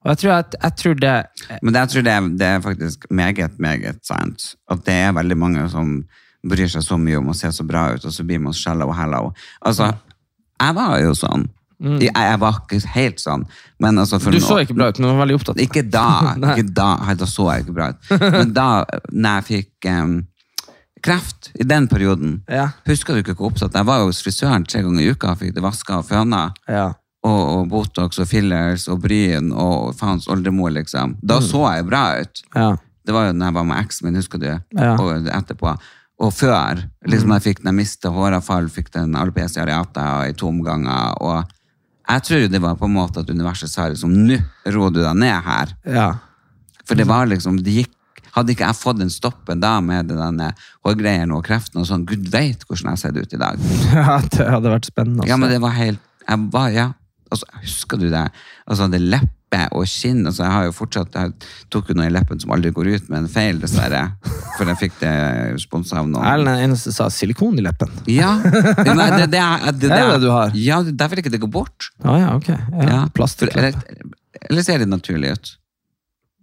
[0.03, 1.25] Og jeg tror, at, jeg tror det
[1.61, 4.55] Men jeg tror det, det er faktisk meget, meget sant.
[4.69, 6.03] At det er veldig mange som
[6.47, 8.91] bryr seg så mye om å se så bra ut, og så blir man shallow
[8.93, 9.33] hello.
[9.65, 9.91] Altså,
[10.61, 11.49] jeg var jo sånn.
[11.81, 13.45] Jeg, jeg var ikke helt sånn,
[13.81, 14.35] men altså Mm.
[14.35, 15.61] Du så ikke bra ut, men du var veldig opptatt.
[15.63, 16.35] Ikke da.
[16.53, 18.11] Ikke da, da så jeg ikke bra ut.
[18.21, 18.67] Men da
[19.09, 20.13] når jeg fikk um,
[21.01, 22.69] kreft, i den perioden Ja.
[22.85, 25.63] Husker du ikke hvor opptatt jeg var hos frisøren tre ganger i uka, fikk det
[25.65, 26.51] vaska og føna.
[26.69, 26.91] Ja.
[27.25, 31.17] Og, og Botox og fillers og bryn og faens oldemor, liksom.
[31.21, 32.43] Da så jeg bra ut.
[32.55, 32.75] Ja.
[33.05, 34.51] Det var jo når jeg var med eksen min, husker du?
[34.77, 34.93] Ja.
[35.01, 35.73] Og etterpå.
[36.21, 37.35] Og før, liksom mm.
[37.37, 41.17] jeg fikk den jeg mista håravfall, fikk den alopecia areata i to omganger.
[41.21, 41.49] Og
[42.11, 44.37] jeg tror det var på en måte at universet sa liksom, nå
[44.73, 45.73] roer du deg ned her.
[45.87, 46.11] ja.
[46.89, 47.91] For det var liksom, det gikk,
[48.35, 50.49] hadde ikke jeg fått den stoppen da med denne
[50.83, 53.61] hårgreien og kreften og sånn, Gud vet hvordan jeg ser ut i dag.
[53.95, 55.23] ja, det hadde vært spennende.
[55.23, 55.29] Også.
[55.31, 56.87] Ja, men det var helt, jeg var, ja,
[57.31, 58.25] altså, husker du det?
[58.65, 58.99] Altså, det
[59.51, 61.33] leppe og skinn, altså, jeg har jo fortsatt, jeg
[61.73, 64.03] tok jo noe i leppen som aldri går ut med en feil, dessverre,
[64.57, 65.13] for jeg fikk det
[65.61, 66.23] sponset av noen.
[66.25, 67.91] Erlend er den eneste som sa silikon i leppen.
[68.07, 70.51] Ja, nei, det, det, er, det, Er det det du har?
[70.55, 71.89] Ja, det- derfor ikke det går bort.
[72.03, 72.47] Ah, ja, ok.
[72.49, 73.75] Ja, Ja, Eller,
[74.49, 75.57] eller ser det naturlig ut?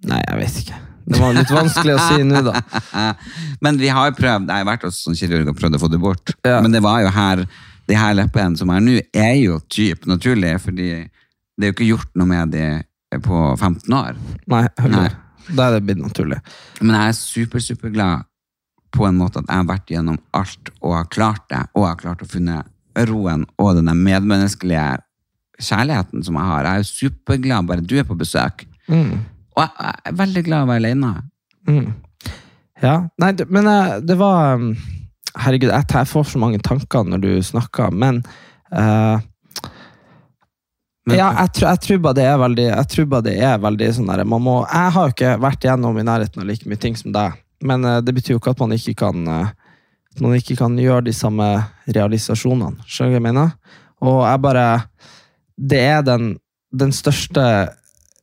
[0.09, 0.83] Nei, jeg vet ikke.
[1.09, 2.61] Det var litt vanskelig å si nå, da.
[3.65, 6.01] Men vi har prøvd, jeg har vært hos sånn kirurg og prøvd å få det
[6.03, 6.35] bort.
[6.45, 6.61] Ja.
[6.61, 7.47] Men det var jo her,
[7.89, 11.89] de her leppene som er nå, er jo typ naturlig, fordi det er jo ikke
[11.89, 12.67] gjort noe med de
[13.17, 14.19] på 15 år.
[14.51, 15.09] Nei, Nei.
[15.49, 16.41] Da er det blitt naturlig.
[16.83, 18.27] Men jeg er super, super glad
[18.93, 22.01] på en måte at jeg har vært gjennom alt og har klart det, og har
[22.01, 22.63] klart å finne
[23.09, 24.99] roen og den medmenneskelige
[25.59, 26.67] kjærligheten som jeg har.
[26.67, 28.65] Jeg er jo superglad bare du er på besøk.
[28.89, 29.25] Mm.
[29.57, 31.15] Og jeg er veldig glad å være alene.
[31.69, 31.89] Mm.
[32.83, 34.71] Ja, nei, det, men eh, det var um,
[35.39, 38.23] Herregud, jeg, får så mange tanker når du snakker, men
[38.75, 39.19] eh,
[41.09, 43.59] Men- ja, jeg, tror- jeg tror bare det er veldig Jeg tror bare det er
[43.63, 46.69] veldig sånn der, man må, Jeg har jo ikke vært igjennom i nærheten av like
[46.69, 49.49] mye ting som deg, men uh, det betyr jo ikke at man ikke kan uh,
[50.13, 51.47] At man ikke kan gjøre de samme
[51.95, 52.83] realisasjonene.
[52.87, 53.53] Skjønner du hva jeg mener?
[54.05, 54.67] Og jeg bare
[55.73, 56.29] Det er den,
[56.85, 57.45] den største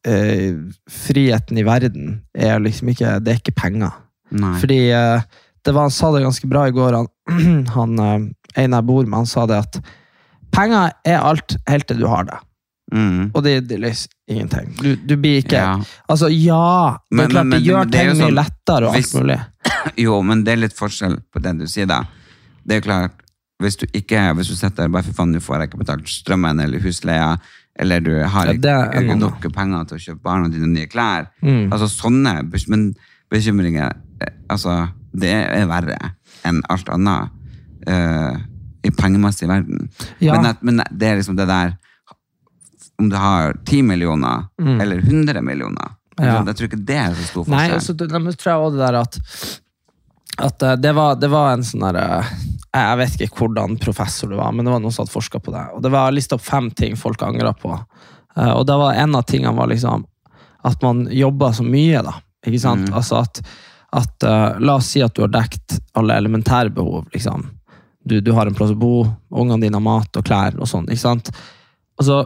[0.08, 0.54] uh,
[0.92, 3.94] friheten i verden er liksom ikke Det er ikke penger.
[4.36, 4.56] Nei.
[4.60, 4.80] Fordi
[5.66, 8.00] det var, han sa det ganske bra i går, han, han
[8.56, 9.80] en jeg bor med, han sa det at
[10.56, 12.38] penger er alt helt til du har det.
[12.94, 13.32] Mm.
[13.34, 14.68] Og det, er liksom ingenting.
[14.78, 15.72] Du, du blir ikke Ja.
[16.10, 16.98] Altså, ja!
[17.10, 19.24] Det Men- klart men- det men gjør det ting mye sånn, lettere og hvis- alt
[19.24, 19.40] mulig.
[20.06, 22.04] Jo, men det er litt forskjell på det du sier da.
[22.66, 23.12] Det er klart,
[23.62, 26.60] hvis du ikke, hvis du sitter der bare for faen, du får ikke betalt strømmen
[26.62, 27.38] eller husleia,
[27.80, 31.28] eller du har Ja, ikke en nok penger til å kjøpe barna dine nye klær.
[31.42, 31.72] Mm.
[31.72, 32.36] Altså sånne
[32.68, 32.96] men
[33.32, 35.98] bekymringer, eh, altså det er verre
[36.46, 37.30] enn alt annet
[37.88, 38.38] uh,
[38.86, 39.90] i pengemessig verden.
[40.20, 40.36] Ja.
[40.36, 41.74] Men, at, men det er liksom det der,
[43.00, 44.82] om du har 10 millioner Mm.
[44.82, 46.44] eller 100 millioner, Ja.
[46.46, 47.76] jeg tror ikke det er så stor Nei, forskjell.
[47.76, 49.20] altså, det, men tror jeg også det der at
[50.38, 52.26] at eh, det var, det var en sånn der eh,
[52.76, 55.52] Jeg vet ikke hvordan professor det var, men det var noen som hadde forska på
[55.54, 55.62] det.
[55.76, 57.72] Og det var lista opp fem ting folk angra på.
[58.36, 60.04] Eh, Og det var en av tingene var liksom
[60.66, 62.16] at man jobba så mye, da.
[62.46, 62.90] Ikke sant?
[62.92, 63.40] Altså at,
[63.94, 64.24] at
[64.60, 67.06] La oss si at du har dekt alle elementære behov.
[67.14, 67.46] liksom.
[68.06, 70.86] Du, du har en plass å bo, ungene dine har mat og klær og sånn.
[70.90, 71.30] ikke sant?
[71.98, 72.26] Altså,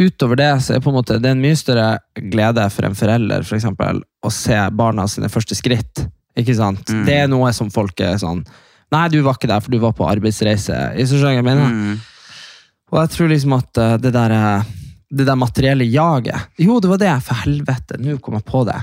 [0.00, 1.88] utover det så er på en måte, det er en mye større
[2.32, 6.06] glede for en forelder for eksempel, å se barna sine første skritt.
[6.38, 6.88] Ikke sant?
[6.90, 7.04] Mm.
[7.06, 8.42] Det er noe som folk er sånn
[8.92, 10.74] Nei, du var ikke der, for du var på arbeidsreise.
[10.94, 11.66] Jeg jeg mener.
[11.66, 11.94] Mm.
[12.92, 14.66] Og jeg tror liksom at eh, det der, eh,
[15.10, 17.98] det der materielle jaget Jo, det var det, for helvete.
[17.98, 18.78] Nå kom jeg på det.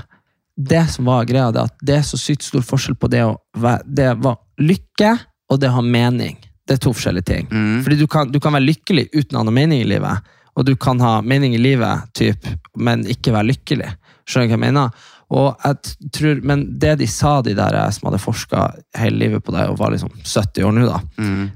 [0.52, 3.22] Det som var greia, det er at det er så sykt stor forskjell på det
[3.24, 3.38] å
[3.86, 5.14] Det var lykke
[5.48, 6.36] og det å ha mening.
[6.66, 7.48] Det er to forskjellige ting.
[7.48, 7.80] Mm.
[7.86, 10.66] Fordi du kan, du kan være lykkelig uten å ha noe mening i livet, og
[10.68, 13.88] du kan ha mening i livet, typ, men ikke være lykkelig.
[14.28, 15.04] Skjønner du hva jeg mener?
[15.32, 18.66] Og jeg tror, men det de sa, de der eh, som hadde forska
[19.00, 20.98] hele livet på det, og var liksom 70 år nå, da,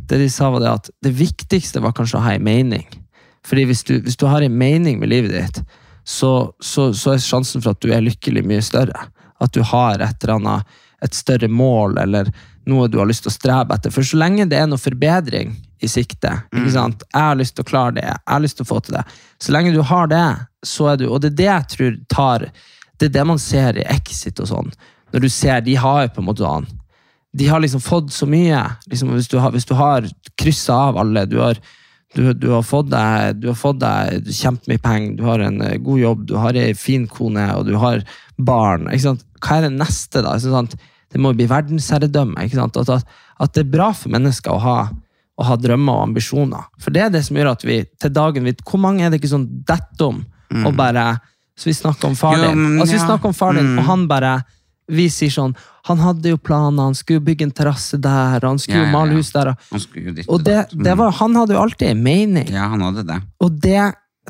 [0.09, 2.87] det de sa var det at det viktigste var kanskje å ha en mening.
[3.47, 5.61] Fordi hvis du, hvis du har en mening med livet ditt,
[6.07, 9.09] så, så, så er sjansen for at du er lykkelig mye større.
[9.43, 12.31] At du har et eller annet, et større mål, eller
[12.67, 13.95] noe du har lyst til å strebe etter.
[13.95, 16.33] For så lenge det er noe forbedring i sikte,
[16.73, 17.05] sant?
[17.13, 19.05] jeg har lyst til å klare det, jeg har lyst til å få til det,
[19.43, 20.25] så lenge du har det,
[20.65, 22.47] så er du, og det er det jeg tror tar,
[22.97, 24.73] det er det man ser i Exit og sånn,
[25.13, 26.69] når du ser, de har jo på en måte sånn,
[27.37, 28.63] de har liksom fått så mye.
[28.89, 30.07] Liksom, hvis, du har, hvis du har
[30.41, 31.59] kryssa av alle, du har,
[32.17, 35.77] du, du har fått deg, du har fått deg kjempemye penger, du har en eh,
[35.85, 38.05] god jobb, du har ei fin kone, og du har
[38.37, 38.89] barn.
[38.89, 39.27] Ikke sant?
[39.45, 40.37] Hva er det neste, da?
[40.39, 40.79] Ikke sant?
[41.17, 42.45] Det må jo bli verdensherredømme.
[42.45, 42.77] Ikke sant?
[42.83, 44.75] At, at, at det er bra for mennesker å ha,
[45.41, 46.67] å ha drømmer og ambisjoner.
[46.83, 49.23] For det er det som gjør at vi til dagen vet, Hvor mange er det
[49.23, 50.21] ikke sånn detter om?
[50.67, 51.07] Og bare,
[51.59, 54.37] så vi snakker om far din, altså, vi snakker om far din, og han bare
[54.87, 55.57] vi sier sånn
[55.89, 58.87] Han hadde jo planer, han skulle bygge en terrasse der, og han skulle Ja, jo
[58.87, 59.49] ja, male hus der.
[59.51, 59.81] Og, Han
[60.29, 60.99] og det, det Mm.
[61.01, 63.19] var, han hadde jo alltid en mening, Ja, han hadde det.
[63.41, 63.81] og det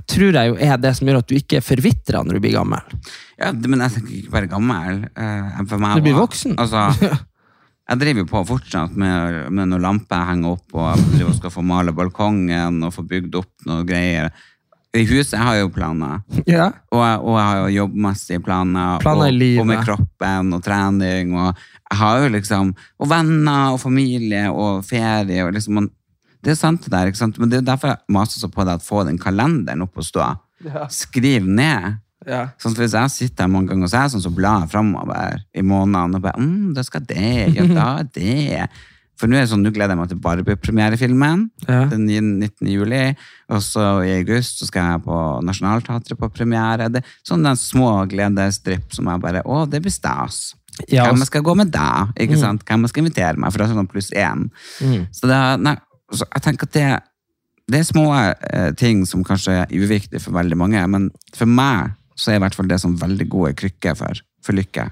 [0.07, 2.99] tror jeg jo er det som gjør at du ikke forvitrer når du blir gammel.
[3.41, 5.01] Ja, men jeg tenker ikke bare gammel.
[5.17, 6.57] eh, meg Du blir voksen.
[6.59, 6.89] Altså,
[7.91, 11.33] jeg driver jo på fortsatt med, med noen lamper jeg henger opp, og jeg driver
[11.33, 14.31] og skal få male balkongen og få bygd opp noe greier.
[14.97, 16.71] I huset har jeg jo planer, Ja.
[16.95, 21.35] og jeg, og jeg har jo jobbmessige planer, Planer og, og med kroppen og trening,
[21.37, 21.51] og
[21.91, 25.91] jeg har jo liksom, og venner og familie og ferie, og liksom, man,
[26.47, 27.39] det er sant det der, ikke sant?
[27.43, 30.07] Men det er derfor jeg maser så på det at få den kalenderen opp og
[30.07, 30.31] stå.
[30.95, 31.97] Skriv ned.
[32.27, 32.49] Ja.
[32.59, 35.37] Sånn, for hvis jeg sitter her mange ganger, så er jeg sånn som blar framover
[35.55, 38.65] i månedene og bare mm, da skal det, ja, da det.
[39.17, 41.85] For nå er det sånn, nå gleder jeg meg til Barbie-premierefilmen Ja.
[41.93, 42.69] den 19.
[42.69, 43.05] juli.
[43.49, 46.91] Og så i august så skal jeg på Nationaltheatret på premiere.
[46.93, 50.55] Det, sånne små gledesdrypp som jeg bare Å, det blir stas.
[50.93, 52.09] Ja, Hvem jeg skal gå med da?
[52.21, 52.61] Ikke sant?
[52.69, 53.49] Hvem jeg skal invitere meg?
[53.55, 54.43] For det er sånn pluss én.
[55.17, 55.73] Så det, er- nei,
[56.13, 56.89] så jeg tenker at det,
[57.73, 61.95] det er små eh, ting som kanskje er uviktige for veldig mange, men for meg
[62.17, 64.87] så er i hvert fall det som veldig gode krykker for, for lykke.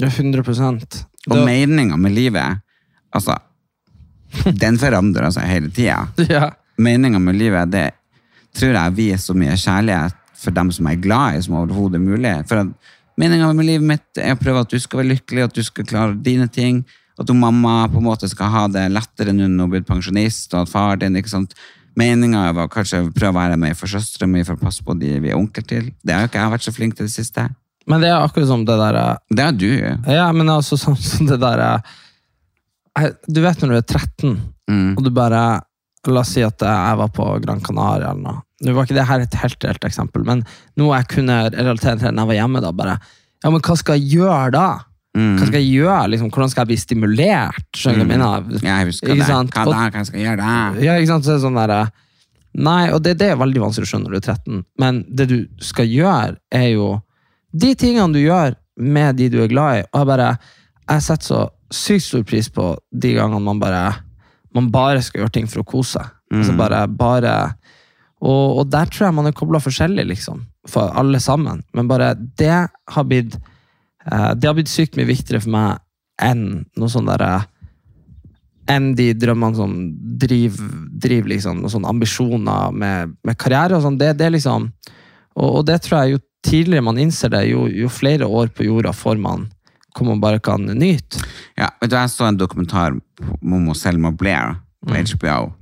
[0.00, 2.60] Ja, 100 Og Det- meninga med livet,
[3.14, 3.36] altså,
[4.58, 6.08] den forandrer seg hele tida.
[6.30, 6.50] Ja.
[6.78, 7.90] Meninga med livet, det
[8.54, 10.14] tror jeg vier så mye kjærlighet
[10.44, 12.32] for dem som er glad i, som overhodet mulig.
[12.50, 12.66] For
[13.20, 15.86] meninga med livet mitt er å prøve at du skal være lykkelig, at du skal
[15.86, 16.82] klare dine ting.
[17.20, 19.86] At hun mamma på en måte skal ha det lettere nå når hun er blitt
[19.90, 21.52] pensjonist, og at far din ikke sant?
[21.94, 25.12] Meninga var kanskje prøve å være med for søstera mi for å passe på de
[25.22, 25.92] vi er onkel til.
[26.02, 27.44] Det har jo ikke jeg vært så flink til det siste.
[27.86, 29.68] Men det er akkurat som det der eh, Det er du.
[30.10, 34.94] Ja, men altså sånn som det der eh, Du vet når du er 13, Mm.
[34.96, 35.60] og du bare
[36.08, 38.38] La oss si at jeg var på Gran Canaria eller noe.
[38.64, 40.42] Nå var ikke det her et helt reelt eksempel, men
[40.80, 42.60] noe jeg kunne relatere til når jeg var hjemme.
[42.64, 42.94] da, bare,
[43.44, 44.64] ja, men hva skal jeg gjøre da?
[45.14, 45.34] Mm.
[45.38, 45.98] Hva skal jeg gjøre?
[46.10, 47.68] Liksom, hvordan skal jeg bli stimulert?
[47.78, 48.62] Skjønner du hva jeg?
[48.64, 49.28] Ja, jeg husker det.
[49.28, 49.84] Hva da?
[49.94, 50.56] Hva skal jeg gjøre da?
[50.82, 51.26] Ja, ikke sant?
[51.26, 51.74] Så det er sånn der,
[52.54, 55.24] Nei, og det, det er veldig vanskelig å skjønne når du er 13, men det
[55.26, 56.90] du skal gjøre, er jo
[57.50, 59.82] de tingene du gjør med de du er glad i.
[59.90, 60.28] Og jeg bare,
[60.90, 61.40] jeg setter så
[61.74, 63.82] sykt stor pris på de gangene man bare,
[64.54, 66.12] man bare skal gjøre ting for å kose seg.
[66.34, 67.32] Altså bare, bare,
[68.22, 71.62] og, og der tror jeg man er kobla forskjellig, liksom, for alle sammen.
[71.74, 73.36] Men bare det har blitt
[74.04, 75.80] det har blitt sykt mye viktigere for meg
[76.22, 77.44] enn noe sånn derre
[78.70, 79.72] enn de drømmene som
[80.20, 83.98] driver, driver liksom, og sånne ambisjoner med, med karriere og sånn.
[84.00, 84.70] Det, det liksom,
[85.36, 88.68] og, og det tror jeg jo tidligere man innser det, jo, jo flere år på
[88.68, 89.50] jorda får man
[89.94, 91.20] hvor man bare kan nyte.
[91.54, 95.06] Ja, vet du, Jeg så en dokumentar om Selma Blair på Mm.
[95.16, 95.52] HBO.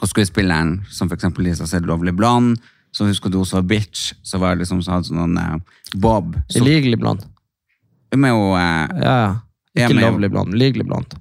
[0.00, 2.56] Og skuespilleren, som for eksempel Lisa sett Lovely Blond
[2.92, 5.56] som husker du også var bitch, så var det liksom sånn eh,
[5.94, 6.36] Bob.
[6.48, 7.22] Så, Illegally blond.
[8.18, 9.34] Med jo eh, Ja, ja.
[9.86, 11.14] Ikke lovlig jo- ligelig blond, legally blond.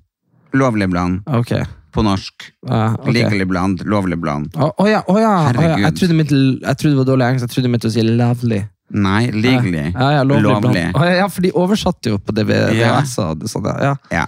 [0.53, 1.51] Lovely Blonde Ok.
[1.93, 2.47] på norsk.
[2.67, 3.11] Ja, ok.
[3.13, 3.83] Legally bland.
[3.85, 4.49] Lovlig bland.
[4.57, 5.53] Å å ja, å ja, å ja.
[5.53, 5.83] Herregud.
[5.85, 7.45] Jeg trodde, mitt, jeg trodde det var dårlig engelsk.
[7.45, 8.59] Jeg trodde mitt å si lovely.
[8.89, 9.83] Nei, legally.
[9.93, 10.43] Ja, ja, lovlig.
[10.47, 10.71] Lovlig.
[10.73, 10.95] blond.
[10.97, 12.33] Å ja, ja, for de oversatte jo på
[12.79, 12.95] Ja.
[13.29, 13.95] Og det sånne, ja.
[14.09, 14.25] Ja.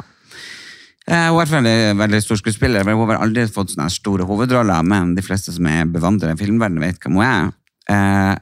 [1.07, 4.83] Eh, Hun er en veldig stor skuespiller, men hun har aldri fått sånne store hovedroller,
[4.85, 7.49] men de fleste som er bevandret i filmverdenen vet hvem hun er.
[7.89, 8.35] Eh,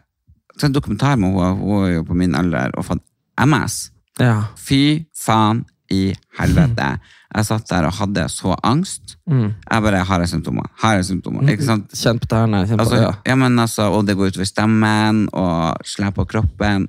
[0.59, 3.01] så en dokumentar med henne, hun er jo på min alder og fått
[3.39, 3.89] MS.
[4.23, 4.39] ja.
[4.59, 6.89] Fy faen i helvete.
[7.29, 9.15] Jeg satt der og hadde så angst.
[9.29, 9.51] Mm.
[9.53, 10.69] Jeg bare har jeg symptomer.
[10.81, 11.49] Har jeg symptomer.
[11.49, 11.93] Ikke sant?
[11.97, 12.63] Kjenn på tærne.
[12.65, 13.11] Altså, ja.
[13.25, 16.87] ja, men altså, og det går utover stemmen og slår på kroppen.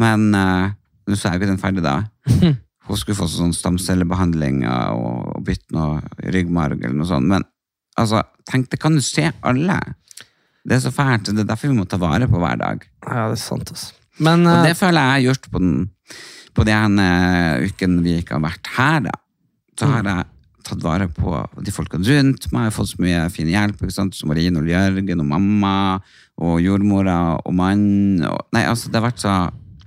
[0.00, 0.74] Men uh,
[1.08, 2.02] nå sa jeg ikke den ferdig, da.
[2.84, 6.02] Hun skulle få sånn stamcellebehandling og, og bytte noe
[6.34, 7.28] ryggmarg eller noe sånt.
[7.30, 7.46] Men
[8.00, 9.78] altså, tenk, det kan jo skje alle.
[10.64, 11.32] Det er så fælt.
[11.32, 12.84] Det er derfor vi må ta vare på hver dag.
[13.08, 13.72] ja, det er sant.
[13.72, 13.94] Altså.
[14.24, 15.72] Men Og eh, det føler jeg jeg har gjort på, den,
[16.54, 17.08] på denne
[17.64, 19.00] uken ukene vi ikke har vært her.
[19.08, 19.14] da.
[19.78, 20.26] Så har jeg
[20.64, 22.66] tatt vare på de folkene rundt meg.
[22.66, 23.82] Jeg har fått så mye fin hjelp.
[23.82, 24.14] ikke sant?
[24.16, 25.74] Som Marine og Jørgen og mamma
[26.40, 28.22] og jordmora og mannen.
[28.54, 29.34] Nei, altså, det har vært så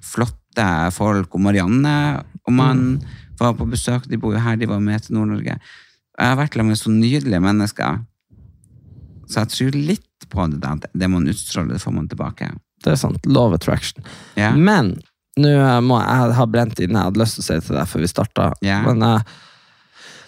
[0.05, 1.33] flotte folk.
[1.33, 1.95] Og Marianne
[2.43, 2.99] og mannen
[3.39, 4.07] var på besøk.
[4.09, 5.57] De bor jo her, de var med til Nord-Norge.
[6.17, 7.99] Jeg har vært sammen med så nydelige mennesker.
[9.27, 10.91] Så jeg tror litt på det.
[10.97, 12.49] Det man utstråler, det får man tilbake.
[12.83, 13.25] det er sant.
[13.25, 14.03] Love attraction.
[14.35, 14.53] Ja.
[14.55, 14.97] Men
[15.37, 16.99] nå eh, må jeg ha brent inne.
[16.99, 18.47] Jeg hadde lyst til å si det til deg før vi starta.
[18.65, 18.81] yeah.
[18.87, 19.21] Men uh,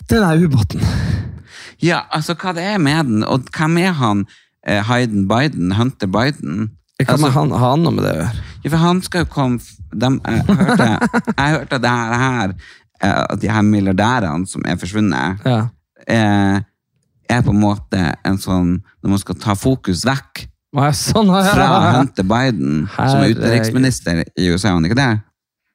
[0.09, 0.81] den der ubåten
[1.81, 4.25] Ja, altså hva det er med den, og hvem er han?
[4.67, 5.71] Eh, Hayden Biden?
[5.77, 6.71] Hunter Biden?
[6.99, 8.41] Hva Altså, han, har han noe med det å gjøre?
[8.65, 9.59] ja, for han skal jo komme
[9.95, 10.87] de, jeg, hørte,
[11.29, 12.51] jeg hørte det her,
[12.99, 15.61] eh, at de her milliardærene som er forsvunnet, Ja.
[16.05, 16.59] eh,
[17.29, 18.69] er på en måte en sånn
[19.03, 20.43] Når man skal ta fokus vekk
[20.75, 21.43] sånn, ja.
[21.53, 25.11] fra Hunter Biden, som er utenriksminister i USA, han ikke det?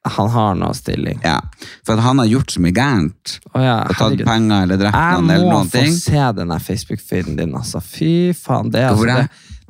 [0.05, 1.17] Han har noe stilling.
[1.25, 1.39] Ja.
[1.85, 3.39] For han har gjort så mye gærent.
[3.53, 4.27] Oh, ja, Og tatt herregud.
[4.27, 5.95] penger eller drept Jeg noen eller må få ting.
[5.97, 7.81] se den Facebook-feeden din, altså.
[7.81, 8.69] Fy faen.
[8.69, 9.15] Det, altså, det?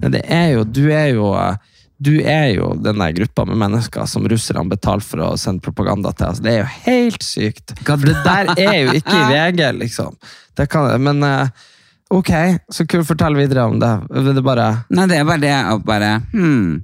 [0.03, 1.55] nei, det er jo Du er jo eh,
[1.95, 6.11] du er jo den der gruppa med mennesker som russerne betaler for å sende propaganda
[6.11, 6.27] til.
[6.27, 7.71] Altså, det er jo helt sykt.
[7.87, 10.17] For det der er jo ikke i VG, liksom.
[10.59, 11.47] Det kan, men eh,
[12.13, 12.31] ok,
[12.71, 13.07] så kult.
[13.07, 13.91] Fortell videre om det.
[14.09, 16.81] Det er bare Nei, det er bare det at bare hmm.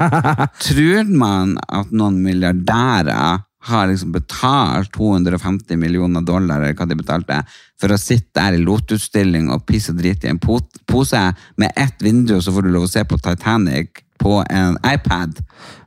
[0.68, 7.40] Tror man at noen milliardærer har liksom betalt 250 millioner dollar eller hva de betalte,
[7.80, 11.22] for å sitte der i lotusstilling og pisse og drite i en pose
[11.58, 15.42] med ett vindu, og så får du lov å se på Titanic på en iPad?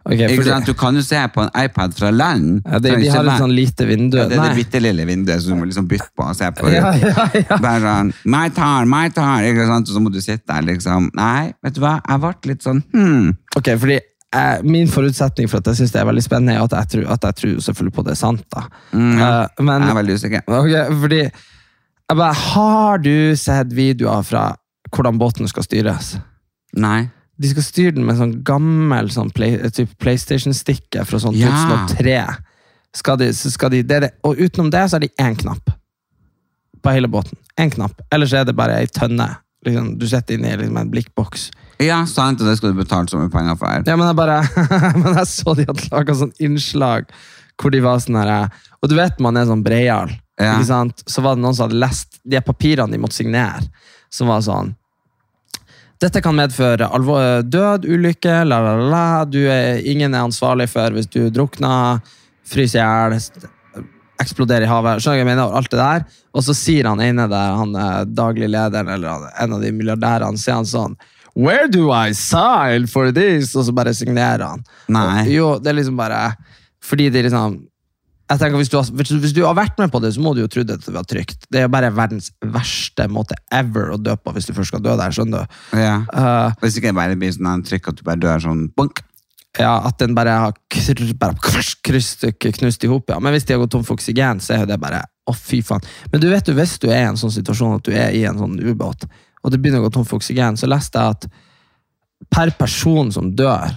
[0.09, 0.65] Ok, Ikke sant?
[0.65, 2.61] Du kan jo se på en iPad fra land.
[2.65, 4.17] ja, det, De har et sånn lite vindu.
[4.17, 6.49] ja, det er det bitte lille vinduet som du må liksom bytte på og se
[6.57, 6.69] på.
[6.73, 7.57] Ja, ja, ja.
[7.61, 9.89] Bare sånn, my turn, my turn, ikke sant?
[9.91, 11.11] Og så må du sitte der liksom.
[11.17, 11.99] Nei, vet du hva?
[12.01, 13.35] Jeg ble litt sånn, hmm.
[13.59, 16.73] Ok, fordi eh, Min forutsetning for at jeg synes det er veldig spennende, er at
[16.79, 18.43] jeg tror, at jeg tror selvfølgelig på det er sant.
[18.55, 18.65] da.
[18.93, 19.29] Ja,
[19.61, 20.43] men, Jeg er veldig usikker.
[20.47, 20.73] Ok,
[21.05, 21.21] fordi
[22.09, 24.47] jeg bare, Har du sett videoer fra
[24.89, 26.15] hvordan båten skal styres?
[26.73, 27.11] Nei.
[27.39, 31.53] De skal styre den med sånn gammel sånn play, typ PlayStation-stikke fra sånn Ja.
[31.87, 32.15] 2003.
[32.99, 35.69] Skal de, skal de, det det, og utenom det så er det én knapp
[36.81, 37.37] på hele båten.
[37.59, 38.01] En knapp.
[38.11, 39.27] Ellers er det bare ei tønne.
[39.65, 41.49] Liksom, du sitter inni liksom, en blikkboks.
[41.83, 43.83] Ja, sant, og det skal du betale så mye penger for.
[43.87, 44.39] Ja, men jeg bare
[44.99, 47.11] Men jeg så de hadde laga sånn innslag
[47.59, 48.49] hvor de var sånn her
[48.79, 50.57] Og du vet man er sånn breial, Ja.
[50.63, 53.63] Så var det noen som hadde lest de papirene de måtte signere,
[54.11, 54.73] som var sånn
[55.99, 59.05] dette kan medføre alvor, død, ulykke, la, la, la.
[59.27, 61.99] Du er, ingen er ansvarlig for hvis du drukner,
[62.47, 63.49] fryser i hjel,
[64.19, 65.03] eksploderer i havet.
[65.03, 65.55] Skjønner du hva jeg mener?
[65.59, 66.05] Alt det der.
[66.35, 70.39] Og så sier han ene der, han er daglig lederen, eller en av de milliardærene,
[70.39, 70.99] sier han sånn
[71.39, 73.53] Where do I sign for this?
[73.55, 74.63] Og så bare signerer han.
[74.91, 75.21] Nei.
[75.21, 76.33] Og, jo, det er liksom bare
[76.83, 77.59] Fordi det er liksom
[78.29, 80.43] jeg tenker hvis du, har, hvis, du har vært med på det, så må du
[80.43, 81.47] jo tro det var trygt.
[81.49, 84.83] Det er jo bare verdens verste måte ever å dø på hvis du først skal
[84.85, 85.13] dø der.
[85.15, 85.59] skjønner du?
[85.81, 85.95] Ja.
[86.13, 89.01] Uh, Hvis ikke det bare blir sånn trykk at du bare dør sånn bunk.
[89.57, 93.09] Ja, At den bare har kr bare kryst, knust i hop.
[93.09, 93.17] Ja.
[93.17, 95.63] Men hvis de har gått tom for oksygen, så er jo det bare å fy
[95.65, 95.81] faen.
[96.13, 98.27] Men du vet jo, hvis du er i en sånn situasjon at du er i
[98.29, 99.07] en sånn ubåt,
[99.41, 101.27] og det begynner å gå tom for oksygen, så leste jeg at
[102.29, 103.73] per person som dør,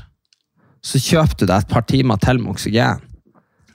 [0.85, 3.01] så kjøper du deg et par timer til med oksygen.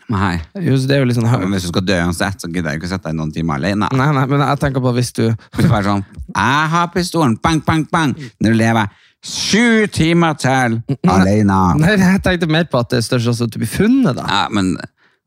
[0.07, 0.37] Nei.
[0.63, 2.71] Jo, så det er jo litt sånn Men hvis du skal dø uansett, så gidder
[2.71, 3.89] jeg ikke å sette deg noen timer alene.
[3.91, 7.35] Nei, nei, men jeg tenker på hvis du Hvis du bare sånn, jeg har pistolen,
[7.43, 8.15] bang, bang, bang.
[8.39, 8.93] Når du lever
[9.27, 10.77] sju timer til
[11.09, 11.57] alene.
[11.81, 14.27] Nei, jeg tenkte mer på at det er størst sannsynlig at du blir funnet, da.
[14.29, 14.75] Ja, men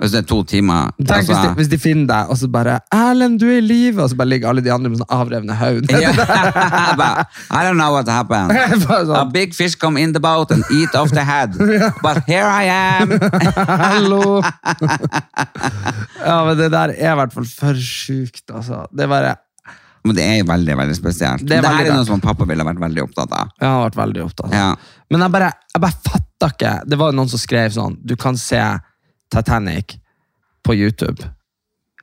[0.00, 2.48] hvis det er to timer Tenk hvis, de, altså, hvis de finner deg, og så
[2.48, 5.12] bare 'Erlend, du er i live!' Og så bare ligger alle de andre med sånn
[5.12, 5.92] avrevne hode.
[7.58, 8.56] I don't know what happened.
[8.88, 9.12] sånn.
[9.18, 11.52] A big fish come in the boat and eat off the head.
[12.06, 13.12] But here I am.
[13.68, 14.40] Hallo!
[16.24, 18.86] ja, men det der er i hvert fall for sjukt, altså.
[18.92, 19.36] Det er bare
[20.00, 21.44] Men det er jo veldig, veldig spesielt.
[21.44, 23.52] Det er Det, er noe som pappa ville vært veldig opptatt av.
[23.60, 24.54] Jeg har vært veldig opptatt.
[24.56, 24.70] Ja.
[25.12, 28.38] Men jeg bare, jeg bare fatta ikke Det var noen som skrev sånn Du kan
[28.40, 28.62] se
[29.30, 29.96] Titanic
[30.66, 31.28] på YouTube.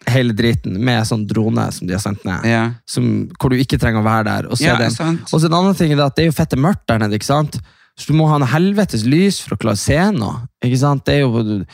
[0.08, 2.46] Hele driten med sånn drone som de har sendt ned.
[2.48, 2.62] Ja.
[2.88, 4.48] Som, hvor du ikke trenger å være der.
[4.52, 4.92] Og Ja, den.
[4.94, 5.28] sant.
[5.34, 7.18] og så en annen ting er at det er jo fette mørkt der nede.
[7.20, 7.60] ikke sant?
[7.98, 10.48] Så du må ha en helvetes lys for å klare å se noe.
[10.64, 11.04] ikke sant?
[11.06, 11.66] Det er jo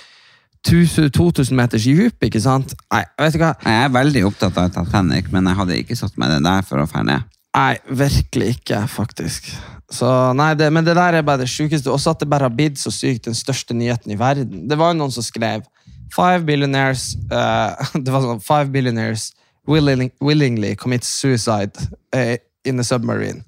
[0.64, 2.74] 2000 meters dyp, ikke sant?
[2.94, 3.52] Nei, vet du hva?
[3.66, 6.80] Jeg er veldig opptatt av Titanic, men jeg hadde ikke satt meg det der for
[6.80, 7.26] å dra ned.
[7.54, 9.52] Nei, virkelig ikke, faktisk.
[9.92, 10.08] Så,
[10.38, 11.92] nei, det, Men det der er bare det sjukeste.
[11.92, 14.68] Også at det bare har blitt så sykt den største nyheten i verden.
[14.70, 15.66] Det var jo noen som skrev
[16.14, 17.74] Five billionaires uh,
[18.06, 19.32] Det var sånn Five billionaires
[19.68, 21.72] willing, willingly commit suicide
[22.14, 23.44] eh, in a submarine.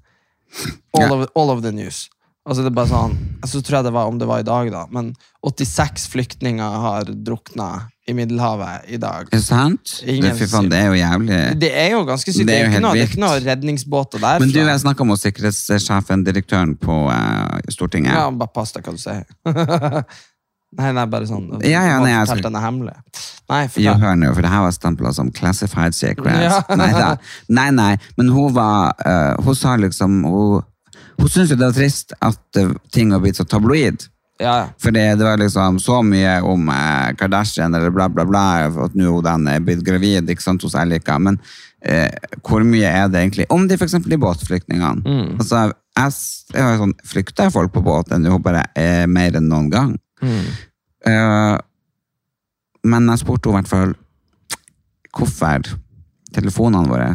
[0.93, 1.11] All, yeah.
[1.11, 2.05] of, all of the news.
[2.45, 3.15] Altså det er bare sånn,
[3.49, 4.85] så tror jeg det var om det var i dag, da.
[4.93, 5.11] Men
[5.43, 7.69] 86 flyktninger har drukna
[8.05, 9.25] i Middelhavet i dag.
[9.31, 9.95] Er det sant?
[10.05, 11.39] Ingen fy faen, det er jo jævlig.
[11.61, 12.45] Det er jo ganske sykt.
[12.45, 14.43] Det Det er jo ikke noe, det er ikke noe redningsbåter derfra.
[14.43, 18.13] Men du, jeg snakka med sikkerhetssjefen, direktøren på uh, Stortinget.
[18.13, 19.25] Ja, bare pass deg hva du sier.
[20.79, 21.49] nei, nei, bare sånn.
[21.65, 22.95] Ja, ja, nei, jeg Fortell den er hemmelig.
[23.49, 26.45] Nei, Jo, hør nå, for det her var stempla som classified secrets.
[26.45, 26.61] Ja.
[26.77, 27.11] Nei da.
[27.49, 30.65] Nei, nei, men hun var uh, Hun sa liksom Hun,
[31.19, 34.05] hun syntes jo det var trist at uh, ting har blitt så tabloid.
[34.39, 38.43] Ja, Fordi For det, var liksom så mye om eh, Kardashian eller bla, bla, bla,
[38.67, 41.15] at nå den er blitt gravid ikke sant, hos Elika.
[41.19, 41.39] Men
[41.79, 42.11] eh,
[42.43, 43.47] hvor mye er det egentlig?
[43.49, 45.05] Om de eksempel de båtflyktningene.
[45.05, 45.37] Mm.
[45.39, 46.17] Altså, jeg,
[46.51, 49.95] jeg sånn, flykter folk på båten nå bare eh, mer enn noen gang?
[50.19, 50.51] Mm.
[51.07, 51.55] Eh,
[52.85, 53.95] men jeg spurte henne i hvert fall
[55.15, 55.71] hvorfor
[56.35, 57.13] telefonene våre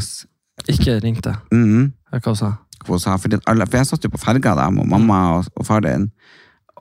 [0.72, 1.36] Ikke ringte?
[1.52, 1.92] Mm -hmm.
[2.24, 2.56] Hva sa
[2.88, 5.66] hun sa, fordi alle, For jeg satt jo på ferga da, med mamma og, og
[5.66, 6.10] far din.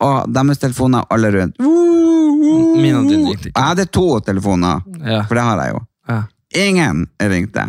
[0.05, 1.59] Og deres telefoner alle rundt.
[1.59, 3.55] Min og din ringte ikke.
[3.55, 5.21] Jeg hadde to telefoner, Ja.
[5.27, 5.79] for det har jeg jo.
[6.09, 6.21] ja.
[6.55, 7.65] Ingen ringte.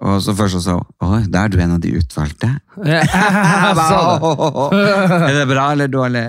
[0.00, 2.48] Og så først så sa hun Oi, da er du en av de utvalgte.
[2.88, 3.08] Jeg
[3.76, 4.80] sa det.
[5.28, 6.24] er det bra eller dårlig?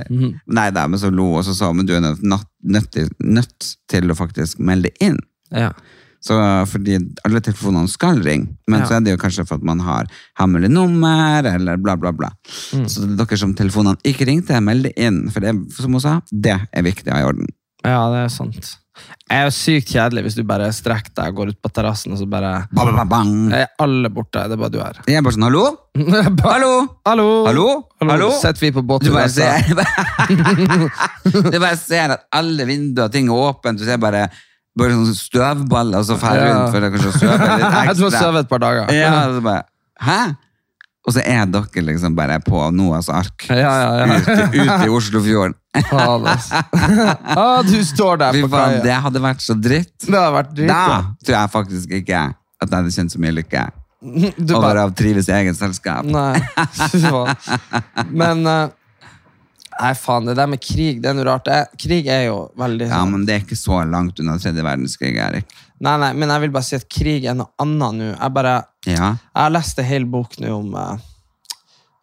[0.52, 2.22] Nei da, men så lo og så sa hun men du er nødt,
[2.64, 5.18] nødt, nødt til å faktisk melde inn.
[5.56, 5.72] Ja.
[6.22, 6.36] Så,
[6.70, 8.86] fordi alle telefonene skal ringe, men Ja.
[8.86, 10.06] så er det jo kanskje for at man har
[10.38, 12.30] hemmelig nummer, eller bla, bla, bla.
[12.78, 12.84] Mm.
[12.88, 16.60] Så dere som telefonene ikke ringte, meld det inn, for det, som hun sa, det
[16.72, 17.50] er viktig å ha i orden.
[17.84, 18.78] ja, det er sant.
[19.32, 22.12] Jeg er jo sykt kjedelig hvis du bare strekker deg og går ut på terrassen,
[22.14, 23.32] og så bare Ba, ba, ba, bang.
[23.56, 24.44] er alle borte.
[24.46, 25.00] Det er bare du her.
[25.08, 25.64] Jeg er bare sånn, hallo?
[26.52, 26.72] Hallo?
[27.08, 27.28] Hallo!
[27.48, 27.66] Hallo?
[28.04, 28.30] Hallo?
[28.38, 29.42] Sitter vi på Du bare altså?
[29.42, 29.74] ser,
[31.52, 34.28] du bare ser at alle vinduer og ting er åpent, du ser bare,
[34.78, 36.46] bare sånn støvballer som fer Ja.
[36.54, 38.12] rundt, for er kanskje støve litt Du har ekstra.
[38.22, 38.94] sovet et par dager.
[38.96, 39.64] Ja, og så bare,
[40.06, 40.20] hæ?
[41.02, 43.48] Og så er dere liksom bare på Noahs ark.
[43.50, 44.06] ja, ja.
[44.06, 44.20] ja.
[44.22, 45.56] Ute, ut i Oslofjorden.
[45.74, 46.62] Altså.
[47.36, 48.82] ah, du står der på kaia.
[48.84, 49.96] det hadde vært så dritt.
[50.06, 52.22] Det hadde vært dritt Da tror jeg faktisk ikke
[52.62, 53.64] at jeg hadde kjent så mye lykke
[54.38, 56.06] Du over bare å trives i eget selskap.
[56.06, 56.38] Nei.
[58.22, 58.70] Men eh,
[59.80, 61.48] Nei, faen, det der med krig, det er noe rart.
[61.80, 65.46] Krig er jo veldig Ja, men det er ikke så langt unna tredje verdenskrig, Erik.
[65.82, 68.10] Nei, nei, men jeg vil bare si at krig er noe annet nå.
[68.20, 69.16] Jeg bare Ja.
[69.16, 70.98] Jeg har lest en hel bok nå om eh,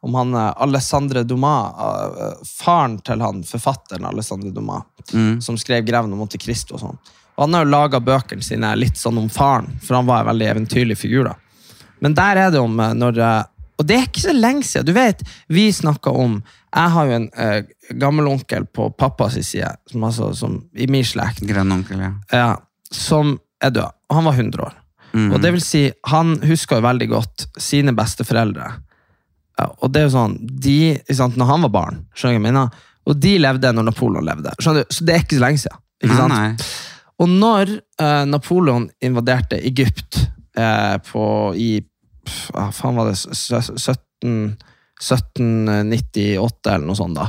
[0.03, 5.41] om han eh, Alessandre Dumas, eh, faren til han forfatteren Alessandre Dumas, Mm.
[5.41, 6.75] som skrev 'Greven og Monte Cristo'.
[6.75, 6.99] og sånn.
[7.39, 10.27] Og Han har jo laga bøkene sine litt sånn om faren, for han var en
[10.37, 11.25] veldig eventyrlig figur.
[11.25, 11.35] da.
[12.01, 13.47] Men der er det om når
[13.81, 14.87] Og det er ikke så lenge siden.
[14.87, 16.43] Du vet, vi snakka om
[16.75, 21.41] Jeg har jo en uh, gammelonkel på pappas side, som, altså, som, i min slekt,
[21.49, 22.11] Grandonkel, ja.
[22.33, 22.49] ja,
[22.93, 23.95] som er død.
[24.11, 24.77] Og han var 100 år.
[25.33, 25.81] Og det vil si,
[26.13, 28.67] han husker jo veldig godt sine besteforeldre.
[29.59, 32.45] Ja, og det er jo sånn, de, ikke sant, når han var barn, skjønner jeg
[32.45, 32.67] mine,
[33.09, 34.53] Og de levde når Napoleon levde.
[34.61, 34.93] Skjønner du?
[34.93, 35.81] Så det er ikke så lenge siden.
[36.05, 36.35] Ikke sant?
[36.37, 36.51] nei.
[37.19, 37.71] Og når
[38.05, 40.21] eh, Napoleon invaderte Egypt
[40.61, 41.25] eh, på,
[41.57, 41.71] i
[42.53, 44.53] hva faen var det, s- s- 17,
[45.01, 47.29] 1798 eller noe sånt, da,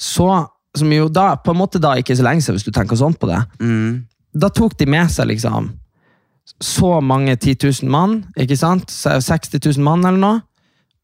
[0.00, 0.28] så,
[0.76, 2.98] som jo da, på en måte da ikke er så lenge siden, hvis du tenker
[2.98, 4.04] sånn på det, Mm.
[4.34, 5.72] da tok de med seg liksom
[6.60, 8.90] så mange 10 000 mann, ikke sant?
[8.90, 10.40] 60 000 mann eller noe,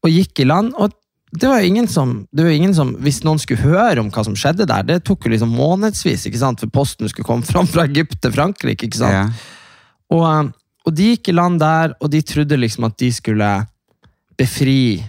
[0.03, 0.73] og gikk i land.
[0.77, 0.91] Og
[1.33, 4.35] det var ingen som, det var ingen som hvis noen skulle høre om hva som
[4.37, 6.59] skjedde der, det tok jo liksom månedsvis, ikke sant?
[6.61, 9.13] For posten skulle komme fram fra Egypt til Frankrike, ikke sant?
[9.15, 9.25] Ja.
[10.11, 10.51] Og,
[10.85, 13.49] og de gikk i land der, og de trodde liksom at de skulle
[14.37, 15.01] befri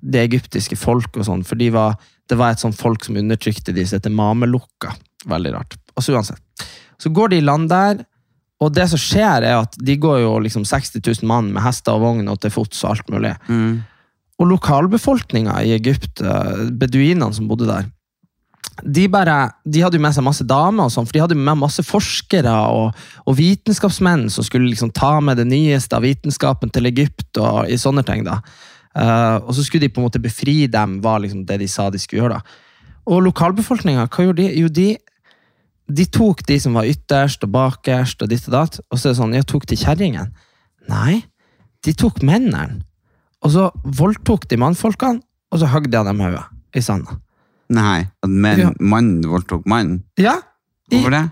[0.00, 1.96] det egyptiske folk og sånn, for de var,
[2.30, 4.94] det var et sånt folk som undertrykte de, som heter mamelukka.
[5.30, 5.76] Veldig rart.
[5.96, 6.42] Og så uansett.
[7.00, 8.02] Så går de i land der,
[8.60, 11.96] og det som skjer er at de går jo liksom 60 000 mann med hester
[11.96, 13.32] og vogn og til fots og alt mulig.
[13.48, 13.80] Mm.
[14.40, 17.88] Og lokalbefolkninga i Egypt, eh, beduinene som bodde der,
[18.84, 21.58] de, bare, de hadde jo med seg masse damer, og sånn, for de hadde med
[21.60, 22.96] masse forskere og,
[23.28, 27.78] og vitenskapsmenn som skulle liksom ta med det nyeste av vitenskapen til Egypt og i
[27.80, 28.24] sånne ting.
[28.28, 28.40] da.
[28.96, 31.90] Eh, og så skulle de på en måte befri dem, var liksom det de sa
[31.90, 32.40] de skulle gjøre.
[32.40, 32.90] da.
[33.10, 34.60] Og lokalbefolkninga, hva gjorde de?
[34.60, 34.88] Jo, de,
[35.90, 39.14] de tok de som var ytterst og bakerst, og ditt og datt, og så er
[39.14, 40.32] det sånn, ja, tok de kjerringen?
[40.90, 41.22] Nei,
[41.86, 42.82] de tok mennene.
[43.40, 46.44] Og så voldtok de mannfolkene, og så høgde de dem i hodet
[46.76, 47.16] i sanda.
[47.70, 48.70] Nei, at menn, Ja.
[48.80, 50.02] mann voldtok mann.
[50.18, 50.36] Ja.
[50.90, 51.30] I, Hvorfor det?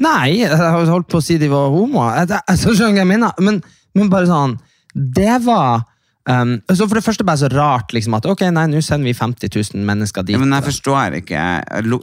[0.00, 0.56] nei, jeg
[0.88, 2.16] holdt på å si de var homoer.
[2.24, 3.32] Jeg, jeg, skjønner hva jeg mener.
[3.44, 3.62] Men,
[3.94, 4.54] men bare sånn
[4.94, 5.82] Det var
[6.28, 9.14] um, så For det første bare så rart liksom, at ok, nei, nå sender vi
[9.16, 10.36] 50 000 mennesker dit.
[10.36, 11.42] Ja, men jeg forstår ikke.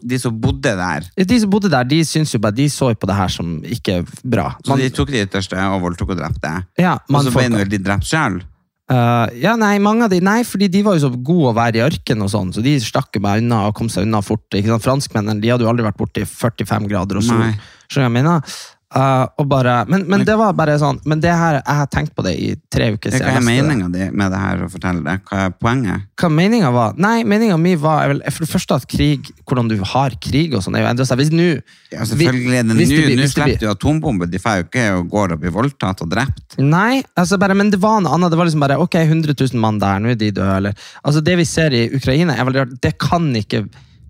[0.03, 3.07] De som bodde der, de som bodde der, de syns jo bare De så på
[3.09, 4.53] det her som ikke bra.
[4.65, 6.53] så de tok de ytterste og voldtok og drepte.
[6.79, 8.41] ja, Og så ble vel de drept sjøl.
[8.87, 11.81] Uh, ja, nei, mange av de, nei, fordi de var jo så gode å være
[11.81, 14.47] i ørken og sånn, så de stakk bare unna og kom seg unna fort.
[14.55, 17.43] Franskmennene de hadde jo aldri vært borte i 45 grader og sol.
[17.91, 18.55] Skjønner jeg mener?
[18.87, 22.13] Eh, og bare, men, men det var bare sånn Men det her, jeg har tenkt
[22.15, 25.15] på det i tre uker Hva er meninga di med det her å fortelle det?
[25.27, 26.05] Hva er poenget?
[26.15, 26.93] Hva meninga var?
[26.95, 30.63] Nei, meninga mi var vel, for det første at krig, hvordan du har krig og
[30.63, 31.19] sånn, er jo endra seg.
[31.19, 31.49] Hvis nå
[31.91, 32.85] Ja, selvfølgelig er det nå.
[33.19, 34.31] Nå slipper du atombomber.
[34.31, 36.55] De får jo ikke og går og blir voldtatt og drept.
[36.63, 38.31] Nei, altså bare, men det var noe annet.
[38.31, 40.61] Det var liksom bare, ok, 100 000 mann der, nå er de døde.
[40.61, 42.79] Eller, altså det vi ser i Ukraina, er veldig rart.
[42.87, 43.65] Det kan ikke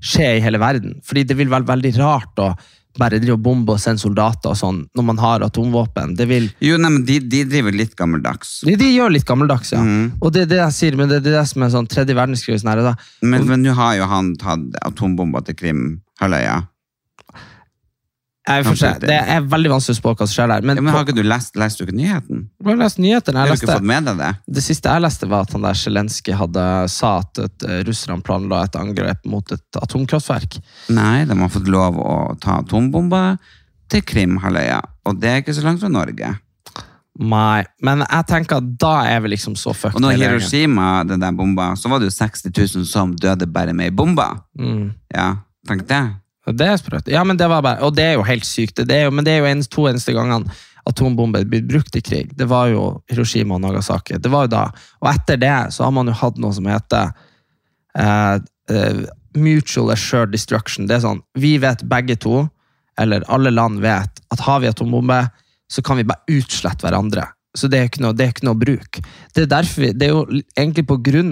[0.05, 0.99] skje i hele verden.
[1.05, 2.51] Fordi det vil være veldig rart å
[2.99, 6.15] bare drive og bombe og sende soldater og sånn, når man har atomvåpen.
[6.19, 6.49] Det vil...
[6.63, 8.59] Jo, nei, men de, de driver litt gammeldags.
[8.67, 9.83] De, de gjør litt gammeldags, ja.
[9.83, 10.17] Mm.
[10.21, 12.17] Og det er det jeg sier, men det, det er det som er sånn tredje
[12.17, 12.59] verdenskrig.
[12.61, 12.95] Sånn her, da.
[13.25, 16.59] Men men nå har jo han tatt atombomber til Krimhalvøya.
[18.47, 18.91] Jeg, se.
[19.03, 20.61] det er veldig vanskelig å spå hva som skjer der.
[20.67, 22.45] Men, Ja, men har ikke du lest, lest du ikke nyheten?
[22.63, 23.41] jeg har lest nyhetene.
[23.41, 24.31] Har Jeg du ikke fått med deg det?
[24.57, 26.33] det siste jeg leste, var at han der Zelenskyj
[26.93, 30.59] sa at et, eh, russerne planla et angrep mot et atomkraftverk.
[30.89, 33.37] Nei, de har fått lov å ta atombomber
[33.89, 34.81] til Krimhalvøya.
[35.07, 36.37] Og det er ikke så langt fra Norge.
[37.17, 39.97] Nei, men jeg tenker at da er vi liksom så fucked.
[39.97, 40.19] Og når.
[40.21, 43.95] Hiroshima, den der bomba, så var det jo 60 000 som døde bare med ei
[43.95, 44.27] bombe.
[44.59, 44.91] Mm.
[45.15, 45.31] Ja,
[45.67, 46.03] tenk det.
[46.47, 47.09] Det er sprøtt.
[47.11, 48.79] Ja, men det var bare, og det er jo helt sykt.
[48.87, 50.47] Det jo, men det er jo en, to eneste gangene
[50.87, 52.31] atombomber blir brukt i krig.
[52.37, 54.19] Det var jo Hiroshima og Nagasaki.
[54.23, 54.63] Det var jo da.
[55.03, 57.11] Og etter det så har man jo hatt noe som heter
[57.99, 58.37] eh,
[58.71, 59.01] eh,
[59.37, 60.87] mutual assured destruction.
[60.87, 62.45] Det er sånn, vi vet begge to,
[62.97, 65.25] eller alle land vet, at har vi atombombe,
[65.67, 67.27] så kan vi bare utslette hverandre.
[67.57, 68.99] Så det er ikke noe, det er ikke noe bruk.
[69.33, 70.85] Det er, derfor vi, det er jo egentlig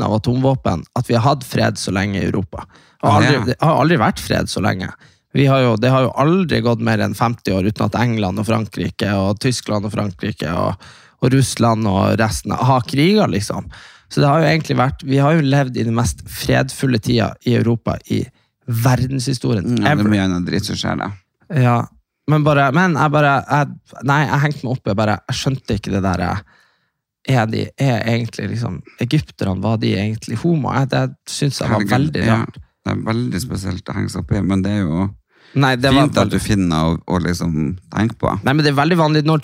[0.04, 2.66] av atomvåpen at vi har hatt fred så lenge i Europa.
[3.06, 4.90] Det har aldri, har aldri vært fred så lenge.
[5.36, 8.40] Vi har jo, det har jo aldri gått mer enn 50 år uten at England
[8.40, 10.86] og Frankrike og Tyskland og Frankrike og,
[11.20, 13.68] og Russland og resten har kriger, liksom.
[14.08, 17.34] Så det har jo egentlig vært, vi har jo levd i den mest fredfulle tida
[17.44, 18.22] i Europa i
[18.66, 19.76] verdenshistorien.
[19.82, 21.10] Ja, det er mye annet dritt som skjer da.
[21.52, 21.80] Ja,
[22.32, 25.78] men bare, men jeg bare, jeg, nei, jeg hengte meg opp, jeg bare, jeg skjønte
[25.78, 26.40] ikke det der, eh,
[27.36, 30.72] er de, er egentlig liksom, egypterne, var de egentlig homo?
[30.78, 32.62] Jeg, det synes jeg var veldig rart.
[32.86, 35.06] Det er veldig spesielt å henge seg opp i, men det er jo
[35.56, 37.54] Nei, det fint at du finner å, liksom
[37.94, 38.28] tenke på.
[38.44, 39.40] nei, men det er veldig vanlig, når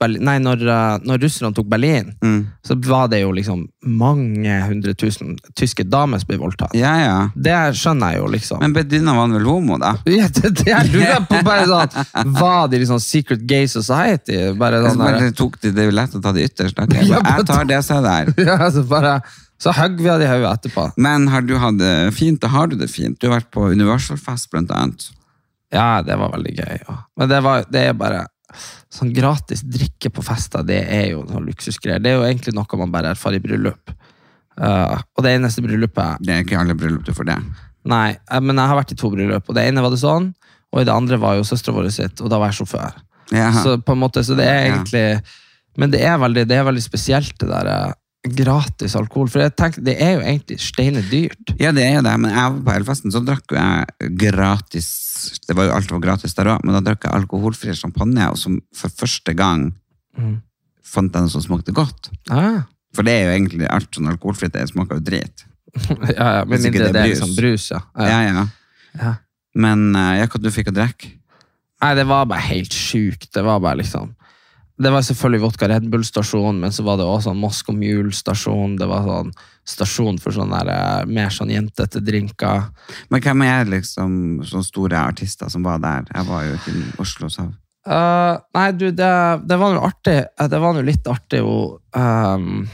[0.00, 2.48] Berlin, nei, når, eh, når russerne tok Berlin, Mm.
[2.66, 6.74] så var det jo liksom mange hundre tusen tyske damer som ble voldtatt.
[6.74, 7.30] Ja, ja.
[7.36, 8.58] Det skjønner jeg jo liksom.
[8.60, 9.94] Men Bedina var vel homo, da?
[10.06, 14.50] ja, det, det jeg lurer på bare sånn, var de liksom secret gay society?
[14.58, 16.82] Bare Så sånn bare tok de, det er jo lett å ta det ytterst.
[16.88, 18.34] Okay, Jeg tar det som er der.
[18.50, 19.20] ja, altså bare,
[19.62, 20.88] så høgg vi av de hodet etterpå.
[21.00, 23.16] Men har du hatt det fint, da har du det fint.
[23.20, 25.08] Du har vært på Universal-fest, blant annet.
[25.74, 26.80] Ja, det var veldig gøy.
[26.82, 26.96] Ja.
[27.16, 28.26] Men det, var, det er bare
[28.92, 32.02] sånn gratis drikke på fester, det er jo sånn luksusgreier.
[32.02, 33.94] Det er jo egentlig noe man bare erfarer i bryllup.
[34.56, 37.40] Uh, og det eneste bryllupet Det er ikke alle bryllup du får det.
[37.86, 40.30] Nei, eh, men jeg har vært i to bryllup, og det ene var det sånn,
[40.72, 42.96] og i det andre var jo søstera vår sitt, og da var jeg sjåfør.
[43.36, 43.50] Ja.
[43.60, 45.06] Så på en måte, så det er egentlig
[45.76, 47.94] Men det er veldig, det er veldig spesielt, det der eh,
[48.34, 49.28] gratis alkohol.
[49.32, 51.52] For jeg tenker, det er jo egentlig steile dyrt.
[51.60, 54.88] Ja, det er jo det, men jeg var på Elfesten, så drakk jeg gratis
[55.48, 58.38] Det var jo alt var gratis der òg, men da drakk jeg alkoholfri champagne, og
[58.40, 59.72] som for første gang
[60.16, 60.38] Mm.
[60.80, 62.06] fant jeg noe som smakte godt.
[62.32, 62.62] Ah.
[62.96, 65.42] For det er jo egentlig alt sånn alkoholfritt, det smaker jo drit.
[66.16, 67.12] ja, ja, men Hvis ikke det det er brus.
[67.20, 67.80] liksom brus, ja.
[68.00, 68.06] ja.
[68.08, 68.44] Ja, ja.
[68.96, 69.10] Ja.
[69.54, 71.10] Men eh, ja, hva du fikk å drikke?
[71.84, 73.28] Nei, det var bare helt sjukt.
[73.36, 74.14] Det var bare liksom
[74.76, 78.74] Det var selvfølgelig Vodka Red Bull-stasjon, men så var det også sånn Moscow Mule-stasjon.
[78.76, 79.30] Det var sånn
[79.66, 82.66] stasjon for sånne der, eh, mer sånn jentete drinker.
[83.08, 86.04] Men hvem er liksom sånne store artister som var der?
[86.12, 87.46] Jeg var jo ikke i Oslo, så
[87.88, 89.12] uh, nei, du, det,
[89.48, 90.18] det var jo artig.
[90.28, 91.56] eh, Det var jo litt artig jo
[91.96, 92.68] Um,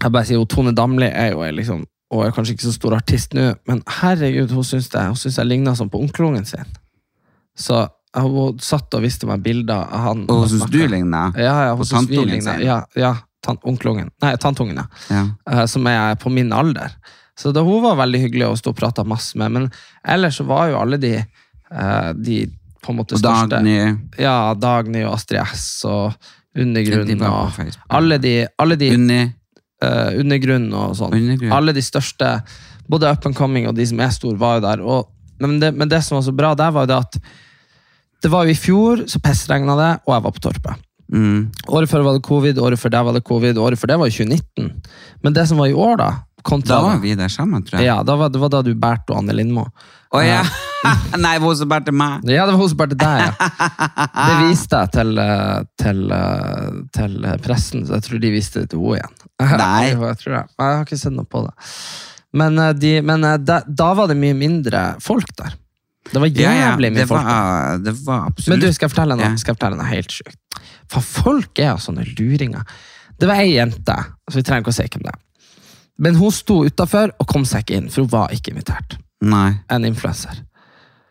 [0.00, 2.94] Jeg bare sier jo Tone Damli er jo liksom og er kanskje ikke så stor
[2.96, 6.66] artist nå, men herregud, hun syns jeg, hun synes jeg ligna sånn på onkelungen sin.
[7.54, 7.84] Så
[8.18, 10.22] hun satt og viste meg bilder av han.
[10.32, 11.34] Og syns du ligner?
[11.38, 12.62] Ja, ja, hun syns vi ligner.
[12.64, 13.16] Ja, ja
[13.48, 14.10] onkelungen.
[14.22, 15.22] Nei, tanteungen, ja.
[15.50, 16.92] Eh, som er på min alder.
[17.38, 19.68] Så da, hun var veldig hyggelig å stå og prate masse med, men
[20.04, 21.14] ellers så var jo alle de,
[21.72, 22.42] uh, de
[22.84, 23.76] på en måte Og største Dagny
[24.20, 26.12] Ja, Dagny og Astrid S og
[26.56, 29.20] De Undergrunn og alle de, alle de Unni.
[29.80, 31.14] Uh, Undergrunn og sånn.
[31.16, 31.54] Undergrunn.
[31.56, 32.34] Alle de største,
[32.90, 34.82] både up and coming og de som er store, var jo der.
[34.84, 35.08] Og,
[35.40, 37.20] men, det, men det som var så bra der, var jo det at
[38.22, 40.86] det var jo i fjor, så pissregna det, og jeg var på Torpet.
[41.10, 41.50] Mm.
[41.74, 44.10] Året før var det covid, året før det var det covid, året før det var
[44.10, 44.68] jo 2019.
[45.24, 46.10] Men det som var i år, da
[46.42, 47.88] kontra, Da var vi der sammen, tror jeg.
[47.90, 49.66] Ja, da var, det var da du bærte Anne Lindmo.
[50.10, 50.42] Å ja!
[51.20, 52.24] Nei, det var også bare til meg.
[52.30, 53.48] Ja, det var hun som bærte deg, ja.
[54.30, 58.72] Det viste jeg til, eh, til, eh, til pressen, så jeg tror de viste det
[58.72, 59.18] til henne igjen.
[59.64, 59.90] Nei.
[59.92, 60.54] Jeg tror jeg.
[60.56, 61.52] Jeg har ikke sett noe på det.
[62.40, 65.56] Men, eh, de, men eh, da, da var det mye mindre folk der.
[66.08, 67.26] Det var jævlig mye folk.
[67.26, 70.14] var, det var absolutt Men du, skal jeg fortelle noe, skal jeg fortelle noe helt
[70.14, 70.60] sjukt?
[70.90, 72.78] For folk er jo sånne luringer.
[73.20, 73.96] Det var ei jente,
[74.30, 75.20] så vi trenger ikke å si hvem det er.
[76.00, 78.96] Men hun sto utafor og kom seg ikke inn, for hun var ikke invitert.
[79.20, 79.50] Nei.
[79.68, 80.40] En influenser.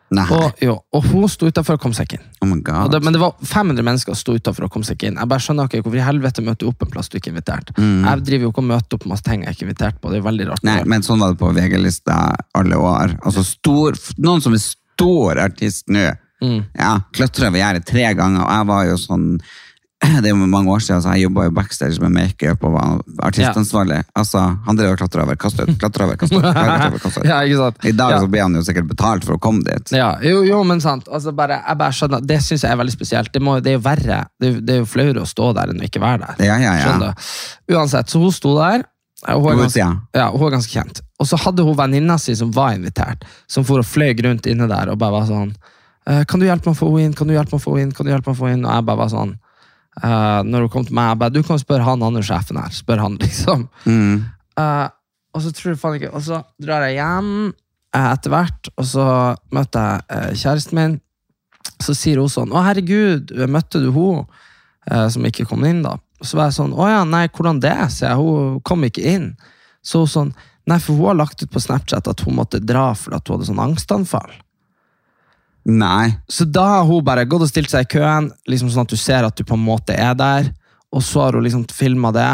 [0.10, 2.30] Og, og hun sto utafor og kom seg ikke inn.
[2.42, 2.90] oh my god.
[2.90, 5.20] det, men det var 500 mennesker som sto utafor og kom seg ikke inn.
[5.22, 7.36] Jeg bare skjønner ikke hvorfor i helvete møter du opp en plass du ikke er
[7.36, 7.70] invitert.
[7.78, 8.08] Mm.
[8.08, 10.14] Jeg driver jo ikke og møter opp masse ting jeg er ikke er invitert på.
[10.14, 10.66] Det er veldig rart.
[10.66, 12.18] Nei, men sånn var det på VG-lista
[12.58, 13.14] alle år.
[13.22, 14.66] Altså stor, noen som er
[15.00, 16.12] stor artist nå.
[16.44, 16.62] Mm.
[16.76, 19.26] Ja, klatra over gjerdet tre ganger, og jeg var jo sånn
[20.24, 23.02] det er jo mange år siden, så jeg jobba jo backstage med makeup og var
[23.28, 23.98] artistansvarlig.
[24.16, 26.46] Altså, Han drev og klatra over, kasta ut, klatra over, kasta ut.
[26.46, 27.28] over, kastet ut.
[27.28, 27.82] ja, ikke sant?
[27.84, 28.22] I dag ja.
[28.24, 29.92] så ble han jo sikkert betalt for å komme dit.
[29.98, 31.10] Ja, jo, jo, men sant.
[31.12, 33.34] Altså, bare, jeg bare skjønner, Det syns jeg er veldig spesielt.
[33.36, 34.22] Det, må, det er jo verre.
[34.40, 36.48] Det, det er jo flauere å stå der enn å ikke være der.
[36.48, 36.88] Ja, ja, ja.
[36.88, 37.76] Skjønner du?
[37.76, 38.88] Uansett, så hun sto der.
[39.28, 41.02] Hun er, ganske, ja, hun er ganske kjent.
[41.20, 44.70] Og så hadde hun venninna si som var invitert, som for og fløy rundt inne
[44.72, 45.52] der og bare var sånn
[46.08, 47.18] «Eh, Kan du hjelpe meg å få henne inn?
[47.18, 47.96] Kan du hjelpe meg å få henne inn?
[47.98, 48.70] Kan du hjelpe meg å få henne inn?
[48.70, 49.34] Og jeg bare var sånn
[50.04, 52.72] uh, Når hun kom til meg, jeg bare Du kan spørre han andre sjefen her.
[52.74, 53.68] Spør han, liksom.
[53.84, 54.24] Mm.
[54.56, 54.88] Uh,
[55.36, 58.88] og så tror jeg faen ikke Og så drar jeg hjem uh, etter hvert, og
[58.88, 59.06] så
[59.54, 61.00] møter jeg kjæresten min.
[61.84, 64.24] Så sier hun sånn 'Å, herregud, møtte du hun
[65.12, 65.98] som ikke kom inn', da?
[66.22, 68.16] Så var jeg sånn 'Å ja, nei, hvordan det?' Så jeg.
[68.16, 69.38] Hun kom ikke inn.
[69.82, 70.34] Så hun sånn
[70.70, 73.48] Nei, for hun har lagt ut på Snapchat at hun måtte dra fordi hun hadde
[73.48, 74.30] sånn angstanfall.
[75.66, 76.20] Nei.
[76.30, 79.00] Så da har hun bare gått og stilt seg i køen, liksom sånn at du
[79.00, 80.52] ser at du på en måte er der.
[80.94, 82.30] Og så har hun liksom filma det,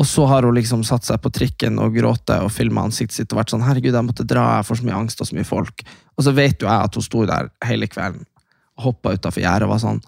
[0.00, 3.32] og så har hun liksom satt seg på trikken og gråte og filma ansiktet sitt
[3.34, 5.50] og vært sånn 'herregud, jeg måtte dra, jeg får så mye angst og så mye
[5.50, 5.84] folk'.
[6.16, 8.24] Og så vet jo jeg at hun sto der hele kvelden
[8.78, 10.00] og hoppa utafor gjerdet og var sånn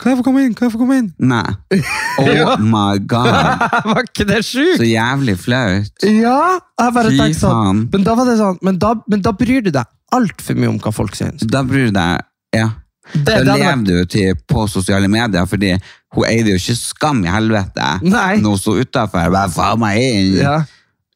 [0.00, 1.10] 'Kan jeg få komme inn?' kan jeg få komme inn?
[1.18, 1.44] Nei.
[2.20, 3.28] Oh my god.
[3.92, 5.92] var ikke det Så jævlig flaut.
[6.04, 6.58] Ja!
[6.80, 7.88] Jeg bare Fy tenkte sånn, faen.
[7.92, 10.78] men da var det sånn, men da, men da bryr du deg altfor mye om
[10.82, 11.44] hva folk syns.
[11.46, 12.20] Da bryr du deg
[12.56, 12.70] Ja.
[13.12, 15.72] Det- Da det hadde vært- lever du til på sosiale medier, fordi
[16.14, 18.36] hun eide jo ikke skam i helvete Nei.
[18.38, 19.32] når hun sto utafor.
[19.54, 20.36] Faen meg inn!
[20.42, 20.62] Ja,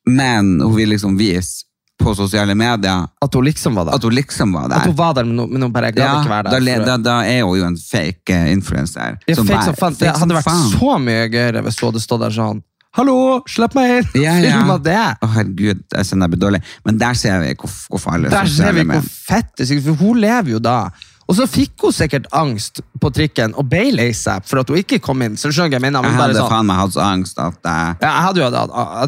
[0.06, 1.64] Men hun vil liksom vise
[2.04, 3.96] på sosiale medier at hun liksom var der.
[3.98, 4.76] at hun liksom var der.
[4.82, 6.84] At hun var der, men hun, men hun bare gadd Ja, ikke være der.
[6.84, 9.16] da, da, da er hun jo en fake uh, influencer.
[9.26, 9.96] Ja, som fake bare- som fan.
[9.98, 10.70] Fake det hadde vært fan.
[10.76, 12.62] så mye gøyere hvis hun hadde stått der sånn
[12.94, 14.12] Hallo, slipp meg inn!
[14.22, 14.52] Ja, ja.
[14.60, 15.00] Filma det!
[15.18, 16.60] Å, herregud, jeg kjenner jeg blir dårlig.
[16.86, 19.98] Men der ser vi hvor, hvor farlig Der ser vi hvor fett det er, for
[20.04, 20.76] hun lever jo da.
[21.24, 24.78] Og så fikk hun sikkert angst på trikken og ble lei seg for at hun
[24.82, 25.38] ikke kom inn.
[25.40, 26.04] Så du skjønner jeg mener?
[26.04, 28.44] Men Jeg hadde sånn, faen meg hatt så angst at jeg ja, jeg hadde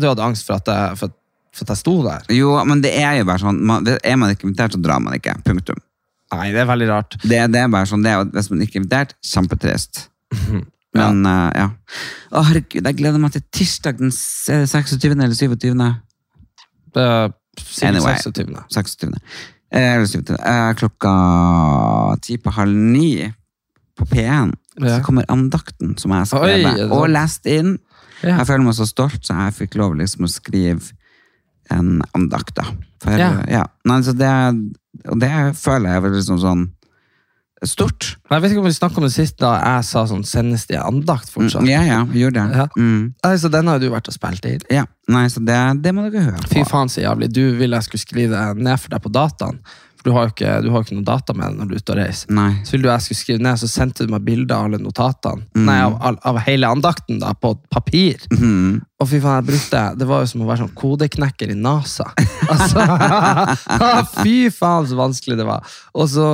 [0.08, 1.12] jo hatt, angst for at, for,
[1.56, 2.26] for at jeg sto der.
[2.36, 5.16] Jo, men det er jo bare sånn man, Er man ikke invitert, så drar man
[5.16, 5.34] ikke.
[5.46, 5.80] Punktum.
[6.34, 7.16] Nei, det er veldig rart.
[7.22, 10.06] Det, det er bare sånn det er, Hvis man ikke er invitert, kjempetrist.
[10.96, 11.66] Men eh, ja.
[12.32, 15.12] Å, herregud, jeg gleder meg til tirsdag den s- er det 26.
[15.12, 15.74] eller 27.
[16.96, 18.16] Det er sikkert Anyway.
[18.22, 18.62] 26.
[18.72, 19.18] 26.
[19.76, 20.36] Eh, Eller 27.
[20.40, 21.12] Eh, klokka
[22.24, 23.10] ti på halv ni
[23.96, 24.98] på P1 Ja.
[24.98, 27.78] så kommer andakten som jeg har Oi, og lest inn.
[28.22, 28.38] Ja.
[28.40, 30.80] Jeg føler meg så stolt, så jeg fikk lov liksom å skrive
[31.70, 32.54] en andakt.
[32.56, 32.64] da.
[33.02, 33.32] For, Ja.
[33.50, 33.64] ja.
[33.84, 34.32] Nei, så det,
[35.20, 36.66] det føler jeg vel liksom sånn
[37.64, 38.16] stort.
[38.30, 40.76] Jeg vet ikke om vi snakka om det sist da jeg sa sånn sendes det
[40.78, 41.64] andakt fortsatt.
[41.66, 42.60] Ja, ja, gjorde det.
[42.60, 42.66] Ja.
[42.76, 43.14] Mm.
[43.24, 44.58] Nei, Så den har jo du vært og spilt i.
[44.70, 44.84] ja.
[45.08, 47.28] Nei, så det, det må dere høre Fy faen så jævlig.
[47.32, 49.60] Du ville jeg skulle skrive det ned for deg på dataen.
[50.06, 52.34] Du har jo ikke, ikke noe data med deg når du er ute og reiser.
[52.38, 52.50] Nei.
[52.62, 55.42] Så ville du jeg skulle skrive ned, så sendte du meg bilder av alle notatene.
[55.56, 55.64] Mm.
[55.66, 58.22] Nei, av, av, av hele andakten da, på papir.
[58.30, 58.78] Mm.
[59.02, 62.12] Og fy faen, jeg brukte Det var jo som å være sånn kodeknekker i NASA.
[62.46, 62.78] Altså,
[64.22, 65.66] fy faen, så vanskelig det var.
[65.98, 66.26] Og så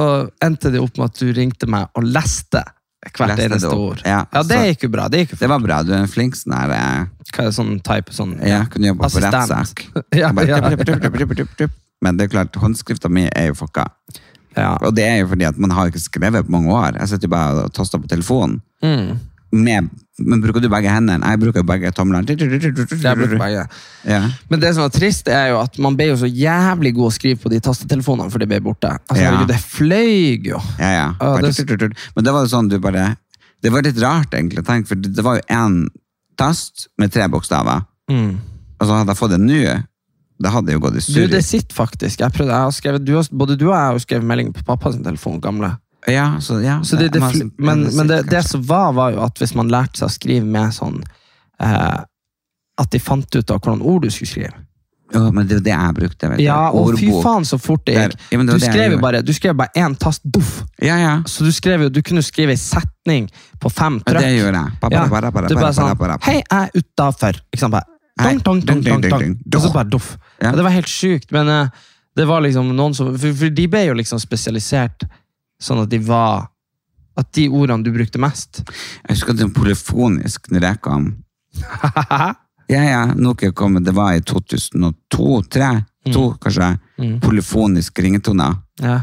[0.44, 2.60] endte det opp med at du ringte meg og leste
[3.16, 4.02] hvert eneste ord.
[4.04, 5.08] Ja, Ja, det gikk jo bra.
[5.08, 5.80] Det gikk jo Det var bra.
[5.82, 8.92] Du er en flink sånn her eh, Hva er det, sånn type sånn Ja, kunne
[8.92, 9.86] jobba på rettssak.
[10.20, 11.72] Ja, ja.
[12.02, 13.86] Men det er klart, håndskrifta mi er jo fucka.
[14.56, 14.72] ja.
[14.82, 16.96] Og det er jo fordi at man har ikke skrevet på mange år.
[16.98, 18.58] Jeg sitter jo bare og taster på telefonen.
[18.82, 19.20] Mm.
[19.52, 19.88] Med,
[20.18, 21.28] men bruker du begge hendene?
[21.28, 22.24] Jeg bruker begge tomlene.
[22.26, 23.64] Jeg bruker begge.
[24.08, 24.20] Ja.
[24.48, 27.12] Men det som er trist, er jo at man ble jo så jævlig god å
[27.12, 28.88] skrive på de tastetelefonene, for de ble borte.
[29.08, 29.44] Altså, Ja.
[29.44, 30.60] det fløy jo.
[30.80, 31.92] Ja, det-.
[32.16, 33.16] Men det var jo sånn du bare
[33.62, 34.64] Det var litt rart, egentlig.
[34.66, 35.86] Tenk, for det det var jo én
[36.36, 37.84] tast med tre bokstaver.
[38.10, 38.38] Mm.
[38.80, 39.60] Og så hadde jeg fått en ny.
[40.42, 41.30] Det hadde jo gått i Du, surr.
[41.30, 42.20] det sitter faktisk.
[42.24, 44.52] Jeg prøvde, jeg har skrevet, du har, både du og jeg har jo skrevet melding
[44.56, 45.76] på pappas telefon, gamle.
[46.10, 49.38] Ja, så, ja, Så det, det, det, men men det, som var, var jo at
[49.38, 50.96] hvis man lærte seg å skrive med sånn
[51.62, 52.00] eh,
[52.82, 54.64] At de fant ut av hvordan ord du skulle skrive.
[55.12, 56.28] Ja, men det er jo det jeg brukte.
[56.32, 56.40] Vet.
[56.42, 58.16] Ja, og fy faen så fort det gikk.
[58.32, 60.62] Ja, Du skrev jo bare du skrev bare én tast, boff!
[60.80, 61.14] Ja, ja.
[61.28, 63.28] Så du, skrev du kunne skrive en setning
[63.60, 64.72] på fem Ja, det gjør jeg.
[64.90, 65.04] Ja,
[65.46, 66.18] du sånn ba, ba.
[66.24, 67.42] Hei, jeg er utafor.
[68.20, 69.20] Nei, Dong, dong, dong, ding, dong, dong.
[69.22, 69.54] ding, ding.
[69.56, 70.16] Og så bare doff.
[70.42, 70.50] Ja.
[70.52, 71.68] Det var helt sjukt, men eh,
[72.16, 75.06] det var liksom noen som for, for de ble jo liksom spesialisert
[75.62, 76.48] sånn at de var
[77.16, 81.10] At de ordene du brukte mest Jeg husker det var polyfonisk når jeg kom.
[82.72, 85.66] Ja, ja, Nokia kom, det var i 2002-2003,
[86.14, 86.68] to kanskje,
[87.20, 88.54] polyfonisk ringetoner.
[88.80, 89.00] Ja.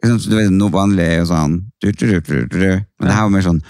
[0.00, 2.60] Du vet, noe vanlig er jo sånn du, du, du, du, du.
[3.00, 3.60] Men det her var mer sånn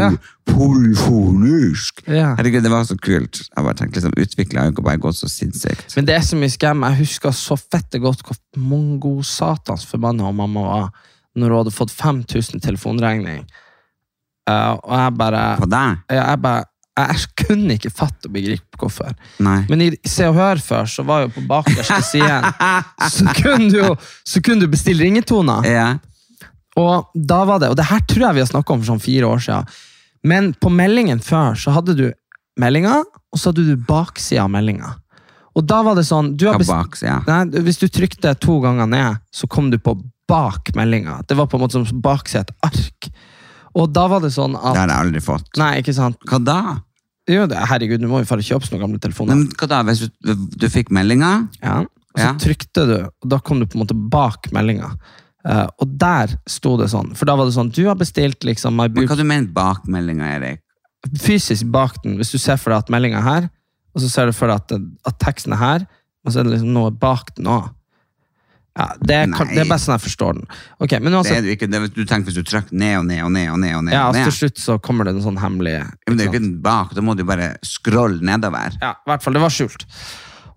[0.00, 0.08] ja.
[0.48, 2.02] Polyfonisk.
[2.10, 2.32] Ja.
[2.38, 3.44] Herregud, det var så kult.
[3.44, 5.94] Jeg bare tenkte liksom, Utvikla har jo ikke bare gått så sinnssykt.
[5.96, 6.82] Men det er så mye skam.
[6.88, 10.88] Jeg husker så fette godt hvor mongo-satans forbanna mamma var
[11.38, 13.46] når hun hadde fått 5000 telefonregning.
[14.50, 16.02] Uh, og jeg bare, På deg?
[16.10, 19.14] jeg, jeg bare jeg kunne ikke fatte og begripe hvorfor.
[19.40, 19.62] Nei.
[19.70, 22.48] Men i Se og Hør før, så var jo på bakerste siden
[23.08, 25.68] så kunne du så kunne du bestille ringetoner.
[25.68, 25.86] Ja.
[26.80, 29.04] Og da var det, og det her tror jeg vi har snakka om for sånn
[29.04, 29.72] fire år siden.
[30.28, 32.06] Men på meldingen før så hadde du
[32.60, 33.00] meldinga,
[33.32, 34.94] og så hadde du baksida av meldinga.
[35.56, 37.04] Og da var det sånn du best-.
[37.28, 41.20] Nei, Hvis du trykte to ganger ned, så kom du på bak meldinga.
[41.28, 43.10] Det var på en måte som baksida av et ark.
[43.78, 45.48] Og da var det sånn at Det har jeg aldri fått.
[45.60, 46.18] Nei, ikke sant?
[46.28, 46.58] Hva da?
[47.30, 49.38] Jo, det, herregud, du må jo bare kjøpe noen gamle telefoner.
[49.38, 49.82] Men hva da?
[49.86, 51.32] Hvis du, du fikk meldinga?
[51.62, 51.80] Ja.
[52.12, 52.32] Og så Ja.
[52.36, 54.90] trykte du, og da kom du på en måte bak meldinga.
[55.42, 58.76] Uh, og der sto det sånn, for da var det sånn Du har bestilt liksom
[58.78, 60.60] My Men hva du mener bak meldinga, Erik?
[61.18, 63.48] fysisk bak den, hvis du ser for deg at meldinga er her,
[63.94, 64.74] og så ser du for deg at,
[65.10, 65.86] at teksten er her,
[66.22, 67.72] og så er det liksom noe bak den òg.
[68.78, 70.46] Ja, det, er, kan- det er best sånn jeg forstår den.
[70.80, 71.68] Okay, men Det altså, er du ikke.
[71.68, 73.74] Er- du tenker hvis du trykker ned og ned og ned og ned.
[73.76, 74.30] og ned, ja, og altså, ned.
[74.30, 76.60] til slutt så kommer det en sånn hemmelig Ja, Men det er jo ikke den
[76.64, 78.78] bak, da må du bare scrolle nedover.
[78.80, 79.84] Ja, i hvert fall, det var skjult.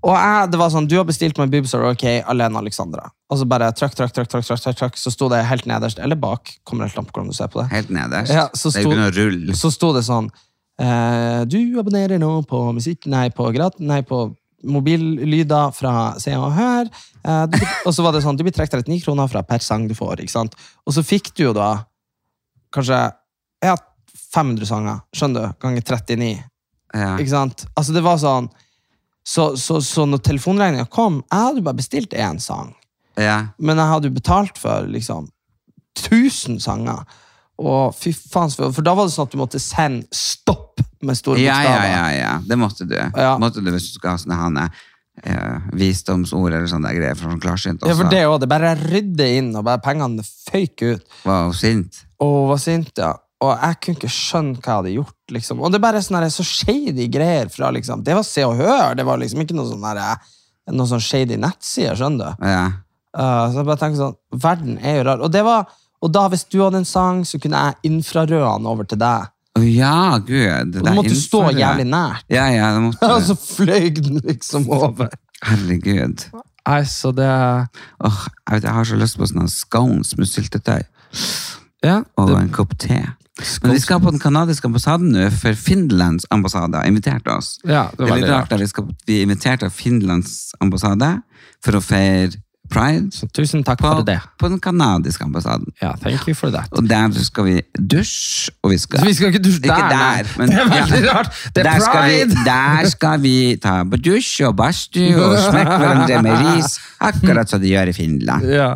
[0.05, 3.07] Og jeg, det var sånn, du har bestilt meg Boobs Are OK, Alene Alexandra.
[3.33, 6.15] Og så bare trykk, trykk, trykk, trykk, trykk, trykk, så sto det helt nederst, eller
[6.15, 7.67] bak, kommer helt an på hvordan du ser på det.
[7.73, 8.31] Helt nederst.
[8.31, 9.55] Ja, så det er jo sto- ikke.
[9.57, 10.29] Så sto det sånn
[10.79, 14.27] eh, Du abonnerer nå på musikk Nei, på, grat, nei, på
[14.63, 16.89] mobillyder fra Se og Hør.
[17.25, 19.95] Eh, og så var det sånn Du blir trukket 39 kroner fra per sang du
[19.97, 20.21] får.
[20.23, 20.55] ikke sant?
[20.85, 21.69] Og så fikk du jo da
[22.75, 22.99] kanskje
[23.63, 23.75] ja,
[24.35, 26.31] 500 sanger, skjønner du, ganger 39.
[26.95, 27.13] Ja.
[27.19, 27.65] Ikke sant?
[27.75, 28.45] Altså, det var sånn
[29.25, 32.75] Så, så, så når telefonregninga kom Jeg hadde bare bestilt én sang.
[33.19, 33.47] Ja.
[33.57, 35.31] Men jeg hadde jo betalt for liksom
[35.95, 37.03] 1000 sanger.
[37.55, 41.39] Og fy faen, for da var det sånn at du måtte sende stopp med store
[41.41, 41.91] Ja, ja, bokstaver.
[41.91, 42.33] ja, ja.
[42.47, 42.95] Det måtte du.
[42.95, 43.37] Ja.
[43.41, 44.69] Måtte du hvis du skal ha sånne hane,
[45.23, 47.91] eh, visdomsord eller sånne greier For sånn klarsynt også.
[47.91, 48.39] Ja, for det òg.
[48.43, 51.05] Det bare rydde inn, og bare pengene føyk ut.
[51.25, 52.05] Var hun sint?
[52.23, 53.13] Og var sint, ja.
[53.43, 55.19] Og jeg kunne ikke skjønne hva jeg hadde gjort.
[55.35, 55.59] liksom.
[55.61, 58.55] Og det er bare sånne her så shady greier fra liksom Det var Se og
[58.57, 59.83] Hør, det var liksom ikke noe sånn
[60.73, 62.45] noe sånn shady nettside, skjønner du.
[62.49, 62.65] Ja.
[63.15, 65.21] Uh, så jeg bare tenker sånn, Verden er jo rar.
[65.23, 65.69] Og, det var,
[66.01, 69.29] og da, hvis du hadde en sang, så kunne jeg infrarøde den over til deg.
[69.55, 70.73] Å ja, gud.
[70.73, 72.25] Det du måtte måtte stå jævlig nært.
[72.33, 75.13] Ja, ja, det måtte Og så fløy den liksom over.
[75.45, 76.25] Herregud.
[76.65, 80.81] Nei, så det Åh, jeg, vet, jeg har så lyst på sånne scones med syltetøy
[81.85, 81.99] Ja.
[82.17, 82.97] og Det, en kopp te.
[83.61, 87.57] Men vi skal på den kanadiske ambassaden nå, for Finlands ambassade har invitert oss.
[87.67, 88.53] ja, det Det var er litt rart rart.
[88.55, 91.09] at vi, skal, vi inviterte Finlands ambassade
[91.63, 92.31] for å feire
[92.71, 94.19] pride Så tusen takk på, for det.
[94.39, 95.67] på den kanadiske ambassaden.
[95.81, 96.67] Ja, thank you for that.
[96.71, 100.31] Og der skal vi dusje, og vi skal Så vi skal ikke dusje der, der,
[100.37, 101.17] men Det er veldig ja.
[101.17, 101.31] rart.
[101.55, 105.77] Det er der skal, vi, der skal vi ta på dusj og badstue og smekke
[105.83, 108.49] hverandre med ris, akkurat som de gjør i Finland.
[108.49, 108.71] Ja.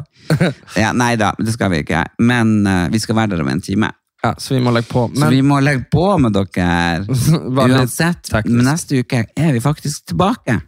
[0.78, 2.04] Ja, nei da, det skal vi ikke.
[2.22, 3.92] Men uh, vi skal være der om en time.
[4.24, 5.10] ja, så vi må legge på.
[5.16, 7.06] Så vi må legge på med dere.
[7.66, 10.60] Uansett, neste uke er vi faktisk tilbake.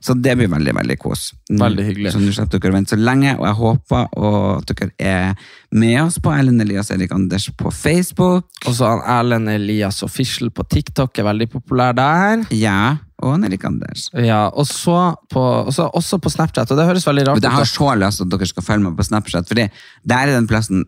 [0.00, 1.32] Så det blir veldig veldig kos.
[1.50, 2.12] Veldig hyggelig.
[2.14, 5.34] Så nå slipper dere å vente så lenge, og jeg håper og at dere er
[5.72, 8.46] med oss på Erlend Elias Erik Anders på Facebook.
[8.66, 12.44] Og så er Erlend Elias Official på TikTok er veldig populær der.
[12.54, 14.08] Ja, og Erik Anders.
[14.14, 17.42] Ja, og så på, også, også på Snapchat, og det høres veldig rart ut.
[17.42, 19.66] jeg har så lyst til at dere skal følge meg på Snapchat, fordi
[20.06, 20.84] der er den plassen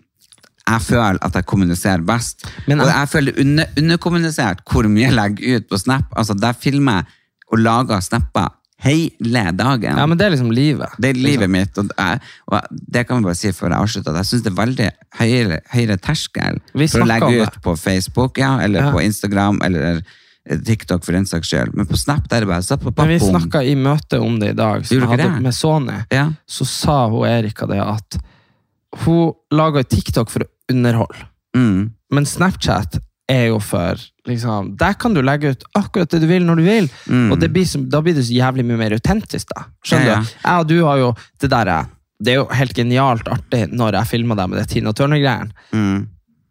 [0.70, 2.44] jeg føler at jeg kommuniserer best.
[2.68, 6.04] Men og jeg- jeg føler det under, underkommunisert hvor mye jeg legger ut på Snap.
[6.16, 7.04] Altså, der filmer jeg
[7.52, 9.98] og lager snapper hele dagen.
[9.98, 10.88] Ja, men det er liksom livet.
[10.98, 14.16] det er livet mitt, og, jeg, og det kan vi bare si før jeg avslutter,
[14.20, 14.88] jeg synes det er veldig
[15.20, 18.90] høyere, høyere terskel for å legge ut på Facebook, ja, eller Ja.
[18.94, 20.00] på Instagram, eller
[20.48, 21.74] eh, TikTok for den saks skyld.
[21.76, 24.38] Men på Snap, der er det bare zapp, zapp, Men vi snakka i møte om
[24.40, 25.42] det i dag, som jeg hadde det?
[25.44, 25.98] med Sony.
[26.10, 26.30] Ja.
[26.48, 28.18] Så sa hun Erika det at
[29.04, 31.28] hun lager TikTok for å underholde.
[31.56, 31.92] Mm.
[32.10, 32.98] Men Snapchat
[33.30, 34.00] er jo for
[34.30, 36.90] liksom, Der kan du legge ut akkurat det du vil, når du vil.
[37.06, 37.30] Mm.
[37.32, 39.52] Og det blir så, da blir det så jævlig mye mer autentisk.
[39.54, 39.66] da.
[39.84, 40.20] Skjønner Ja, ja.
[40.20, 40.36] du?
[40.44, 41.72] Jeg og du har jo det der
[42.22, 45.52] Det er jo helt genialt artig når jeg filmer deg med det Tina Turner-greien.
[45.72, 46.06] Mm.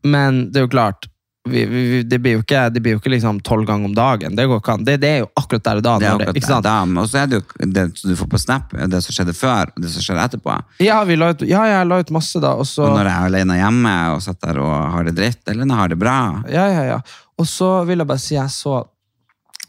[0.09, 1.05] Men det er jo klart,
[1.49, 4.35] vi, vi, det blir jo ikke, det blir jo ikke liksom tolv ganger om dagen.
[4.37, 4.83] Det går ikke an.
[4.85, 5.93] Det, det er jo akkurat der og da.
[6.01, 6.65] Det er akkurat.
[6.65, 9.71] Da, Og så er det jo det du får på Snap, det som skjedde før,
[9.75, 10.57] og det som skjer etterpå.
[10.83, 12.83] Ja, vi la ut, ja, jeg la ut masse da, Også.
[12.85, 15.75] Og når jeg er alene hjemme og sitter der og har det dritt, eller når
[15.75, 16.17] jeg har det bra.
[16.53, 16.99] Ja, ja, ja.
[17.39, 18.83] Og så vil jeg bare si, jeg så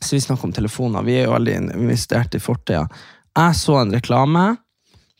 [0.00, 2.86] Så vi snakker om telefoner, vi er jo veldig investert i fortida.
[3.36, 4.44] Jeg så en reklame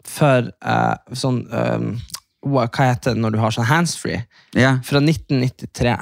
[0.09, 1.83] for eh, sånn eh,
[2.49, 4.23] hva heter det når du har sånn handsfree?
[4.57, 4.81] Yeah.
[4.81, 5.93] Fra 1993.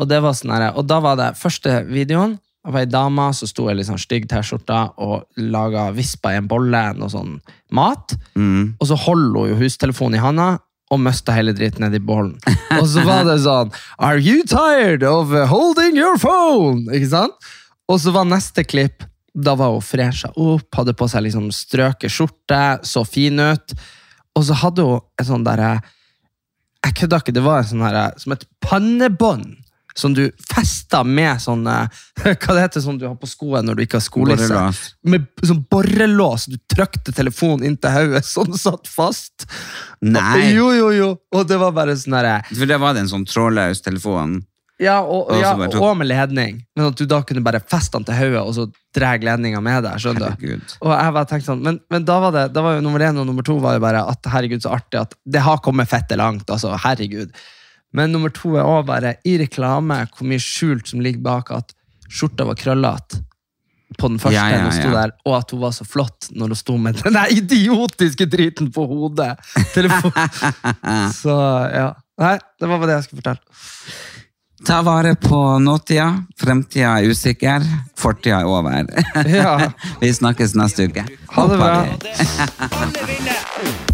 [0.00, 2.38] Og det var sånn her, og da var det første videoen.
[2.64, 6.38] Det var ei dame som sto i litt sånn stygg T-skjorte og laga vispa i
[6.40, 7.36] en bolle noe sånn
[7.76, 8.16] mat.
[8.40, 8.78] Mm.
[8.80, 10.48] Og så holder hun jo hustelefonen i handa
[10.92, 12.36] og mista hele dritten nedi bollen.
[12.80, 13.72] Og så var det sånn
[14.02, 16.84] Are you tired of holding your phone?
[16.92, 17.50] Ikke sant?
[17.88, 19.04] Og så var neste klipp
[19.34, 23.74] Da var hun fresha opp, hadde på seg liksom strøket skjorte, så fin ut.
[24.38, 25.76] Og så hadde hun et sånn derre
[26.84, 29.63] Jeg kødda ikke, det var en sånn der Som et pannebånd.
[29.96, 31.86] Som du fester med sånn eh,
[32.42, 34.48] Hva det heter sånn du har på skoen når du ikke har skolisse?
[34.50, 34.80] Borrelås.
[35.06, 36.48] Med sånn borrelås.
[36.50, 39.46] Du trykte telefonen inntil hodet, sånn satt fast.
[40.02, 40.50] Nei.
[40.56, 41.12] Jo, jo, jo.
[41.34, 44.40] Og det var bare sånn herre For det var det en sånn trådløs telefon.
[44.82, 46.56] Ja, og, Og ja, tok- og med ledning.
[46.74, 48.64] Men at du da kunne bare feste den til hodet, og så
[48.98, 50.00] dra ledninga med deg.
[50.02, 50.56] skjønner du?
[50.82, 53.20] Og jeg bare tenkte sånn, men, men da var det, da var jo nummer én
[53.22, 56.18] og nummer to var jo bare at herregud, så artig at det har kommet fette
[56.18, 56.50] langt.
[56.50, 57.30] altså, herregud.
[57.94, 61.74] Men nummer to er også bare i reklame hvor mye skjult som ligger bak at
[62.10, 63.22] skjorta var krøllete
[63.98, 64.64] på den første Ja, ja, ja.
[64.64, 68.26] hun sto der, og at hun var så flott når hun sto med den idiotiske
[68.26, 69.36] driten på hodet.
[69.74, 70.10] Telefon.
[71.22, 71.36] så
[71.70, 71.92] ja.
[72.18, 73.42] Nei, det var bare det jeg skulle fortelle.
[74.64, 76.08] Ta vare på nåtida.
[76.40, 77.66] Fremtida er usikker.
[78.00, 78.86] Fortida er over.
[79.28, 79.70] Ja.
[80.02, 81.04] Vi snakkes neste uke.
[81.36, 81.74] Ha det bra.